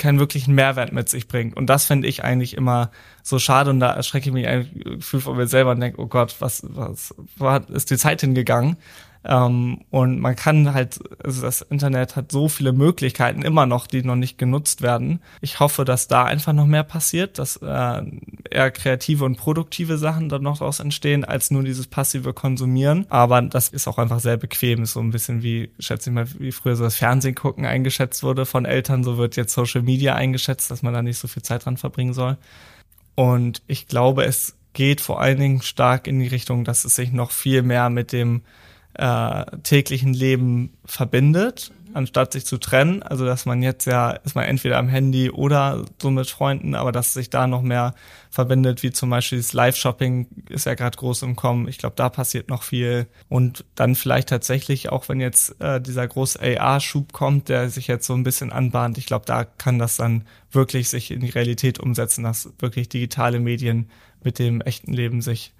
keinen 0.00 0.18
wirklichen 0.18 0.54
Mehrwert 0.54 0.92
mit 0.92 1.08
sich 1.08 1.28
bringt. 1.28 1.56
Und 1.56 1.66
das 1.66 1.84
finde 1.84 2.08
ich 2.08 2.24
eigentlich 2.24 2.56
immer 2.56 2.90
so 3.22 3.38
schade 3.38 3.70
und 3.70 3.78
da 3.78 3.92
erschrecke 3.92 4.28
ich 4.28 4.32
mich 4.32 4.48
eigentlich 4.48 4.84
gefühl 4.98 5.20
von 5.20 5.36
mir 5.36 5.46
selber 5.46 5.70
und 5.72 5.80
denke, 5.80 6.00
oh 6.00 6.06
Gott, 6.06 6.36
was, 6.40 6.62
was, 6.68 7.14
was 7.36 7.68
ist 7.68 7.90
die 7.90 7.98
Zeit 7.98 8.22
hingegangen? 8.22 8.76
Ähm, 9.22 9.82
und 9.90 10.18
man 10.18 10.34
kann 10.34 10.72
halt, 10.72 10.98
also 11.22 11.42
das 11.42 11.60
Internet 11.60 12.16
hat 12.16 12.32
so 12.32 12.48
viele 12.48 12.72
Möglichkeiten 12.72 13.42
immer 13.42 13.66
noch, 13.66 13.86
die 13.86 14.02
noch 14.02 14.16
nicht 14.16 14.38
genutzt 14.38 14.80
werden. 14.80 15.20
Ich 15.42 15.60
hoffe, 15.60 15.84
dass 15.84 16.08
da 16.08 16.24
einfach 16.24 16.54
noch 16.54 16.66
mehr 16.66 16.84
passiert, 16.84 17.38
dass 17.38 17.56
äh, 17.56 18.02
eher 18.50 18.70
kreative 18.70 19.24
und 19.26 19.36
produktive 19.36 19.98
Sachen 19.98 20.30
dann 20.30 20.42
noch 20.42 20.58
daraus 20.58 20.80
entstehen, 20.80 21.24
als 21.24 21.50
nur 21.50 21.62
dieses 21.62 21.86
passive 21.86 22.32
Konsumieren. 22.32 23.04
Aber 23.10 23.42
das 23.42 23.68
ist 23.68 23.88
auch 23.88 23.98
einfach 23.98 24.20
sehr 24.20 24.38
bequem, 24.38 24.82
ist 24.82 24.94
so 24.94 25.00
ein 25.00 25.10
bisschen 25.10 25.42
wie, 25.42 25.70
schätze 25.78 26.08
ich 26.08 26.14
mal, 26.14 26.26
wie 26.38 26.52
früher 26.52 26.76
so 26.76 26.84
das 26.84 26.96
Fernsehen 26.96 27.34
gucken 27.34 27.66
eingeschätzt 27.66 28.22
wurde 28.22 28.46
von 28.46 28.64
Eltern, 28.64 29.04
so 29.04 29.18
wird 29.18 29.36
jetzt 29.36 29.52
Social 29.52 29.82
Media 29.82 30.14
eingeschätzt, 30.14 30.70
dass 30.70 30.82
man 30.82 30.94
da 30.94 31.02
nicht 31.02 31.18
so 31.18 31.28
viel 31.28 31.42
Zeit 31.42 31.66
dran 31.66 31.76
verbringen 31.76 32.14
soll. 32.14 32.38
Und 33.16 33.62
ich 33.66 33.86
glaube, 33.86 34.24
es 34.24 34.56
geht 34.72 35.00
vor 35.00 35.20
allen 35.20 35.38
Dingen 35.38 35.62
stark 35.62 36.06
in 36.06 36.20
die 36.20 36.28
Richtung, 36.28 36.64
dass 36.64 36.84
es 36.84 36.94
sich 36.94 37.12
noch 37.12 37.32
viel 37.32 37.62
mehr 37.62 37.90
mit 37.90 38.12
dem 38.12 38.42
äh, 39.00 39.46
täglichen 39.62 40.12
Leben 40.12 40.74
verbindet, 40.84 41.72
anstatt 41.94 42.34
sich 42.34 42.44
zu 42.44 42.58
trennen. 42.58 43.02
Also 43.02 43.24
dass 43.24 43.46
man 43.46 43.62
jetzt 43.62 43.86
ja 43.86 44.10
ist 44.10 44.34
man 44.34 44.44
entweder 44.44 44.76
am 44.76 44.88
Handy 44.88 45.30
oder 45.30 45.86
so 46.00 46.10
mit 46.10 46.28
Freunden, 46.28 46.74
aber 46.74 46.92
dass 46.92 47.14
sich 47.14 47.30
da 47.30 47.46
noch 47.46 47.62
mehr 47.62 47.94
verbindet, 48.28 48.82
wie 48.82 48.90
zum 48.90 49.08
Beispiel 49.08 49.38
das 49.38 49.54
Live-Shopping 49.54 50.26
ist 50.50 50.66
ja 50.66 50.74
gerade 50.74 50.98
groß 50.98 51.22
im 51.22 51.34
Kommen. 51.34 51.66
Ich 51.66 51.78
glaube, 51.78 51.96
da 51.96 52.10
passiert 52.10 52.50
noch 52.50 52.62
viel. 52.62 53.06
Und 53.30 53.64
dann 53.74 53.94
vielleicht 53.94 54.28
tatsächlich, 54.28 54.90
auch 54.90 55.08
wenn 55.08 55.18
jetzt 55.18 55.58
äh, 55.62 55.80
dieser 55.80 56.06
große 56.06 56.38
AR-Schub 56.38 57.14
kommt, 57.14 57.48
der 57.48 57.70
sich 57.70 57.86
jetzt 57.86 58.06
so 58.06 58.12
ein 58.12 58.22
bisschen 58.22 58.52
anbahnt, 58.52 58.98
ich 58.98 59.06
glaube, 59.06 59.24
da 59.24 59.44
kann 59.44 59.78
das 59.78 59.96
dann 59.96 60.26
wirklich 60.52 60.90
sich 60.90 61.10
in 61.10 61.20
die 61.20 61.30
Realität 61.30 61.80
umsetzen, 61.80 62.22
dass 62.22 62.52
wirklich 62.58 62.90
digitale 62.90 63.40
Medien 63.40 63.88
mit 64.22 64.38
dem 64.38 64.60
echten 64.60 64.92
Leben 64.92 65.22
sich 65.22 65.54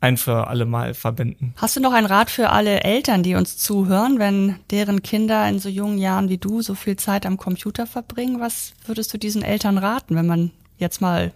ein 0.00 0.16
für 0.16 0.48
alle 0.48 0.64
Mal 0.64 0.94
verbinden. 0.94 1.54
Hast 1.56 1.76
du 1.76 1.80
noch 1.80 1.92
einen 1.92 2.06
Rat 2.06 2.30
für 2.30 2.50
alle 2.50 2.82
Eltern, 2.82 3.22
die 3.22 3.34
uns 3.34 3.58
zuhören, 3.58 4.18
wenn 4.18 4.56
deren 4.70 5.02
Kinder 5.02 5.48
in 5.48 5.58
so 5.58 5.68
jungen 5.68 5.98
Jahren 5.98 6.28
wie 6.28 6.38
du 6.38 6.62
so 6.62 6.74
viel 6.74 6.96
Zeit 6.96 7.26
am 7.26 7.36
Computer 7.36 7.86
verbringen? 7.86 8.40
Was 8.40 8.72
würdest 8.86 9.12
du 9.12 9.18
diesen 9.18 9.42
Eltern 9.42 9.78
raten, 9.78 10.16
wenn 10.16 10.26
man 10.26 10.50
jetzt 10.78 11.00
mal 11.00 11.32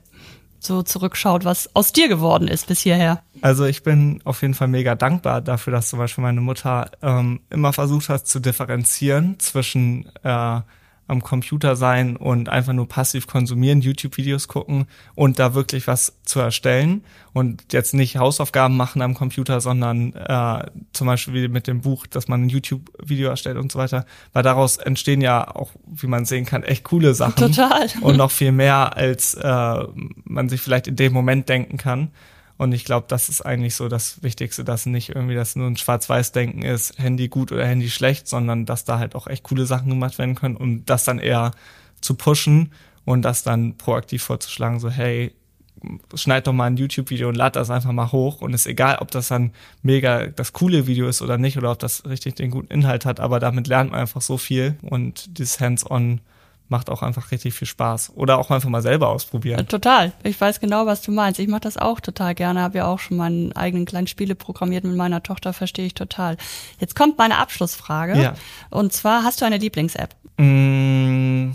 so 0.59 0.83
zurückschaut, 0.83 1.45
was 1.45 1.75
aus 1.77 1.93
dir 1.93 2.09
geworden 2.09 2.49
ist 2.49 2.67
bis 2.67 2.81
hierher? 2.81 3.23
Also 3.43 3.67
ich 3.67 3.83
bin 3.83 4.21
auf 4.25 4.41
jeden 4.41 4.55
Fall 4.55 4.69
mega 4.69 4.95
dankbar 4.95 5.43
dafür, 5.43 5.73
dass 5.73 5.91
zum 5.91 5.99
Beispiel 5.99 6.23
meine 6.23 6.41
Mutter 6.41 6.91
ähm, 7.03 7.41
immer 7.51 7.75
versucht 7.75 8.09
hat 8.09 8.27
zu 8.27 8.41
differenzieren 8.41 9.39
zwischen 9.39 10.11
äh, 10.23 10.61
am 11.07 11.23
Computer 11.23 11.77
sein 11.77 12.17
und 12.17 12.49
einfach 12.49 12.73
nur 12.73 12.89
passiv 12.89 13.27
konsumieren, 13.27 13.81
YouTube-Videos 13.81 14.49
gucken 14.49 14.87
und 15.15 15.39
da 15.39 15.55
wirklich 15.55 15.87
was 15.87 16.15
zu 16.25 16.41
erstellen 16.41 17.05
und 17.33 17.73
jetzt 17.73 17.95
nicht 17.95 18.17
Hausaufgaben 18.17 18.77
machen 18.77 19.03
am 19.03 19.15
Computer, 19.15 19.61
sondern 19.61 20.15
äh, 20.15 20.65
zum 20.93 21.07
Beispiel 21.07 21.49
mit 21.49 21.67
dem 21.67 21.83
Buch, 21.83 22.07
dass 22.07 22.29
man 22.29 22.45
ein 22.45 22.49
YouTube-Video 22.49 23.29
erstellt 23.29 23.59
und 23.59 23.71
so 23.71 23.79
weiter, 23.79 24.07
weil 24.33 24.43
daraus 24.43 24.77
entstehen 24.79 25.21
ja 25.21 25.55
auch, 25.55 25.73
wie 25.87 26.07
man 26.07 26.25
sehen 26.25 26.47
kann, 26.47 26.63
echt 26.63 26.85
coole 26.85 27.15
Sachen. 27.15 27.37
Total. 27.37 27.87
Und 28.01 28.17
noch 28.17 28.31
viel 28.31 28.53
mehr, 28.53 28.97
als 28.97 29.35
äh, 29.35 29.85
man 30.25 30.49
sich 30.49 30.61
vielleicht 30.61 30.87
in 30.87 30.97
dem 30.97 31.13
Moment 31.13 31.49
denken 31.49 31.77
kann. 31.77 32.11
Und 32.57 32.73
ich 32.73 32.85
glaube, 32.85 33.07
das 33.09 33.29
ist 33.29 33.41
eigentlich 33.45 33.75
so 33.75 33.89
das 33.89 34.23
Wichtigste, 34.23 34.65
dass 34.65 34.87
nicht 34.87 35.11
irgendwie 35.11 35.35
das 35.35 35.57
nur 35.57 35.67
ein 35.67 35.77
Schwarz-Weiß-Denken 35.77 36.63
ist, 36.63 36.99
Handy 36.99 37.29
gut 37.29 37.51
oder 37.51 37.67
Handy 37.67 37.91
schlecht, 37.91 38.29
sondern 38.29 38.65
dass 38.65 38.85
da 38.85 38.99
halt 38.99 39.15
auch 39.17 39.27
echt 39.27 39.43
coole 39.43 39.67
Sachen 39.67 39.91
gemacht 39.91 40.19
werden 40.19 40.37
können 40.37 40.57
und 40.57 40.87
das 40.87 41.05
dann 41.05 41.19
eher 41.19 41.51
zu 42.01 42.15
pushen 42.15 42.73
und 43.05 43.23
das 43.23 43.43
dann 43.43 43.77
proaktiv 43.77 44.23
vorzuschlagen, 44.23 44.79
so 44.79 44.89
hey, 44.89 45.35
schneid 46.15 46.47
doch 46.47 46.53
mal 46.53 46.67
ein 46.67 46.77
YouTube-Video 46.77 47.29
und 47.29 47.35
lad 47.35 47.57
das 47.57 47.71
einfach 47.71 47.93
mal 47.93 48.13
hoch 48.13 48.41
und 48.41 48.55
ist 48.55 48.67
egal, 48.67 48.99
ob 49.01 49.11
das 49.11 49.29
dann 49.29 49.53
mega 49.83 50.29
das 50.29 50.53
coole 50.53 50.87
Video 50.87 51.09
ist 51.09 51.23
oder 51.23 51.37
nicht 51.37 51.59
oder 51.59 51.73
ob 51.73 51.79
das 51.79 52.07
richtig 52.07 52.37
den 52.37 52.51
guten 52.51 52.73
Inhalt 52.73 53.05
hat, 53.05 53.21
aber 53.21 53.41
damit 53.41 53.67
lernt 53.67 53.91
man 53.91 54.01
einfach 54.01 54.23
so 54.23 54.39
viel 54.39 54.77
und 54.83 55.39
dieses 55.39 55.61
Hands-on 55.61 56.21
macht 56.69 56.91
auch 56.91 57.03
einfach 57.03 57.31
richtig 57.31 57.55
viel 57.55 57.69
Spaß. 57.69 58.13
Oder 58.15 58.39
auch 58.39 58.51
einfach 58.51 58.69
mal 58.69 58.83
selber 58.83 59.09
ausprobieren. 59.09 59.67
Total. 59.69 60.13
Ich 60.23 60.41
weiß 60.41 60.61
genau, 60.61 60.87
was 60.87 61.03
du 61.03 61.13
meinst. 61.13 61.39
Ich 61.39 61.49
mache 61.49 61.61
das 61.61 61.77
auch 61.77 62.01
total 62.01 62.35
gerne. 62.35 62.63
Habe 62.63 62.79
ja 62.79 62.87
auch 62.87 62.99
schon 62.99 63.17
meinen 63.17 63.53
eigenen 63.53 63.85
kleinen 63.85 64.07
Spiele 64.07 64.35
programmiert 64.35 64.85
mit 64.85 64.97
meiner 64.97 65.23
Tochter, 65.23 65.53
verstehe 65.53 65.87
ich 65.87 65.95
total. 65.95 66.37
Jetzt 66.79 66.97
kommt 66.97 67.19
meine 67.19 67.39
Abschlussfrage. 67.39 68.21
Ja. 68.21 68.35
Und 68.71 68.93
zwar, 68.93 69.25
hast 69.25 69.41
du 69.41 69.45
eine 69.45 69.59
Lieblings-App? 69.59 70.15
Mm, 70.39 71.53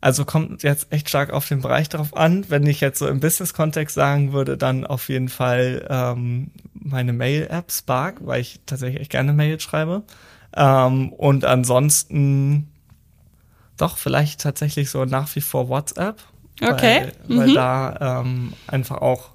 also 0.00 0.24
kommt 0.24 0.62
jetzt 0.62 0.92
echt 0.92 1.08
stark 1.08 1.32
auf 1.32 1.46
den 1.46 1.62
Bereich 1.62 1.88
drauf 1.88 2.16
an. 2.16 2.44
Wenn 2.48 2.66
ich 2.66 2.80
jetzt 2.80 2.98
so 2.98 3.06
im 3.06 3.20
Business-Kontext 3.20 3.94
sagen 3.94 4.32
würde, 4.32 4.56
dann 4.56 4.86
auf 4.86 5.08
jeden 5.08 5.28
Fall 5.28 5.86
ähm, 5.88 6.50
meine 6.74 7.12
Mail-App 7.12 7.70
Spark, 7.70 8.16
weil 8.20 8.40
ich 8.40 8.60
tatsächlich 8.66 9.00
echt 9.00 9.10
gerne 9.10 9.32
Mail 9.32 9.60
schreibe. 9.60 10.02
Ähm, 10.56 11.12
und 11.12 11.44
ansonsten 11.44 12.68
doch 13.78 13.96
vielleicht 13.96 14.40
tatsächlich 14.40 14.90
so 14.90 15.04
nach 15.04 15.34
wie 15.34 15.40
vor 15.40 15.68
WhatsApp. 15.68 16.22
Okay. 16.60 17.12
Weil, 17.26 17.38
weil 17.38 17.48
mhm. 17.48 17.54
da 17.54 18.20
ähm, 18.20 18.52
einfach 18.66 18.98
auch 18.98 19.30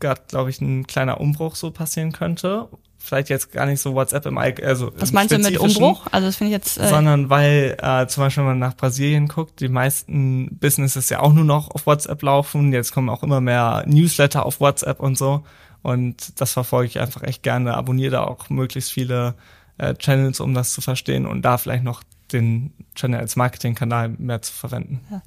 gerade, 0.00 0.22
glaube 0.28 0.50
ich, 0.50 0.60
ein 0.60 0.86
kleiner 0.86 1.20
Umbruch 1.20 1.56
so 1.56 1.70
passieren 1.70 2.12
könnte 2.12 2.68
vielleicht 3.04 3.28
jetzt 3.28 3.52
gar 3.52 3.66
nicht 3.66 3.80
so 3.80 3.94
WhatsApp 3.94 4.26
im 4.26 4.38
Allgemeinen. 4.38 4.68
Also 4.68 4.90
Was 4.96 5.12
meinst 5.12 5.32
du 5.32 5.38
mit 5.38 5.58
Umbruch? 5.58 6.06
Also 6.10 6.26
das 6.26 6.36
finde 6.36 6.50
ich 6.50 6.54
jetzt. 6.54 6.78
Äh 6.78 6.88
sondern 6.88 7.28
weil 7.30 7.76
äh, 7.80 8.06
zum 8.06 8.22
Beispiel, 8.24 8.42
wenn 8.42 8.50
man 8.50 8.58
nach 8.58 8.76
Brasilien 8.76 9.28
guckt, 9.28 9.60
die 9.60 9.68
meisten 9.68 10.56
Businesses 10.58 11.10
ja 11.10 11.20
auch 11.20 11.32
nur 11.32 11.44
noch 11.44 11.70
auf 11.70 11.86
WhatsApp 11.86 12.22
laufen. 12.22 12.72
Jetzt 12.72 12.92
kommen 12.92 13.10
auch 13.10 13.22
immer 13.22 13.40
mehr 13.40 13.84
Newsletter 13.86 14.46
auf 14.46 14.60
WhatsApp 14.60 15.00
und 15.00 15.18
so. 15.18 15.44
Und 15.82 16.40
das 16.40 16.54
verfolge 16.54 16.86
ich 16.88 17.00
einfach 17.00 17.22
echt 17.22 17.42
gerne. 17.42 17.74
Abonniere 17.74 18.12
da 18.12 18.24
auch 18.24 18.48
möglichst 18.48 18.90
viele 18.90 19.34
äh, 19.76 19.94
Channels, 19.94 20.40
um 20.40 20.54
das 20.54 20.72
zu 20.72 20.80
verstehen 20.80 21.26
und 21.26 21.42
da 21.42 21.58
vielleicht 21.58 21.84
noch 21.84 22.02
den 22.34 22.72
Channel 22.94 23.20
als 23.20 23.36
Marketingkanal 23.36 24.10
mehr 24.10 24.42
zu 24.42 24.52
verwenden. 24.52 25.00
Ja, 25.10 25.22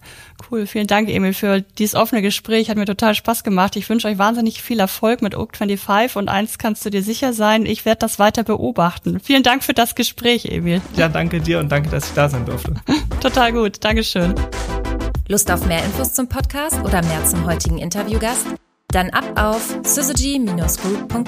cool, 0.52 0.68
vielen 0.68 0.88
Dank, 0.88 1.10
Emil, 1.10 1.34
für 1.34 1.62
dieses 1.62 1.96
offene 1.96 2.22
Gespräch. 2.22 2.70
Hat 2.70 2.78
mir 2.78 2.86
total 2.86 3.16
Spaß 3.16 3.44
gemacht. 3.44 3.76
Ich 3.76 3.90
wünsche 3.90 4.08
euch 4.08 4.18
wahnsinnig 4.18 4.62
viel 4.62 4.80
Erfolg 4.80 5.22
mit 5.22 5.36
Oak25 5.36 6.18
und 6.18 6.30
eins 6.30 6.58
kannst 6.58 6.86
du 6.86 6.90
dir 6.90 7.02
sicher 7.02 7.34
sein, 7.34 7.66
ich 7.66 7.86
werde 7.86 8.00
das 8.00 8.20
weiter 8.20 8.44
beobachten. 8.44 9.20
Vielen 9.20 9.44
Dank 9.44 9.64
für 9.64 9.74
das 9.74 9.96
Gespräch, 9.96 10.46
Emil. 10.46 10.82
Ja, 10.96 11.10
danke 11.10 11.42
dir 11.42 11.60
und 11.60 11.72
danke, 11.72 11.90
dass 11.90 12.10
ich 12.10 12.14
da 12.14 12.30
sein 12.30 12.46
durfte. 12.46 12.76
total 13.22 13.54
gut, 13.54 13.84
Dankeschön. 13.84 14.36
Lust 15.28 15.52
auf 15.52 15.66
mehr 15.66 15.84
Infos 15.84 16.14
zum 16.14 16.30
Podcast 16.30 16.80
oder 16.84 17.04
mehr 17.04 17.26
zum 17.26 17.46
heutigen 17.46 17.80
Interviewgast? 17.80 18.46
Dann 18.90 19.10
ab 19.10 19.26
auf 19.36 19.78
syzygy-group.com. 19.84 21.26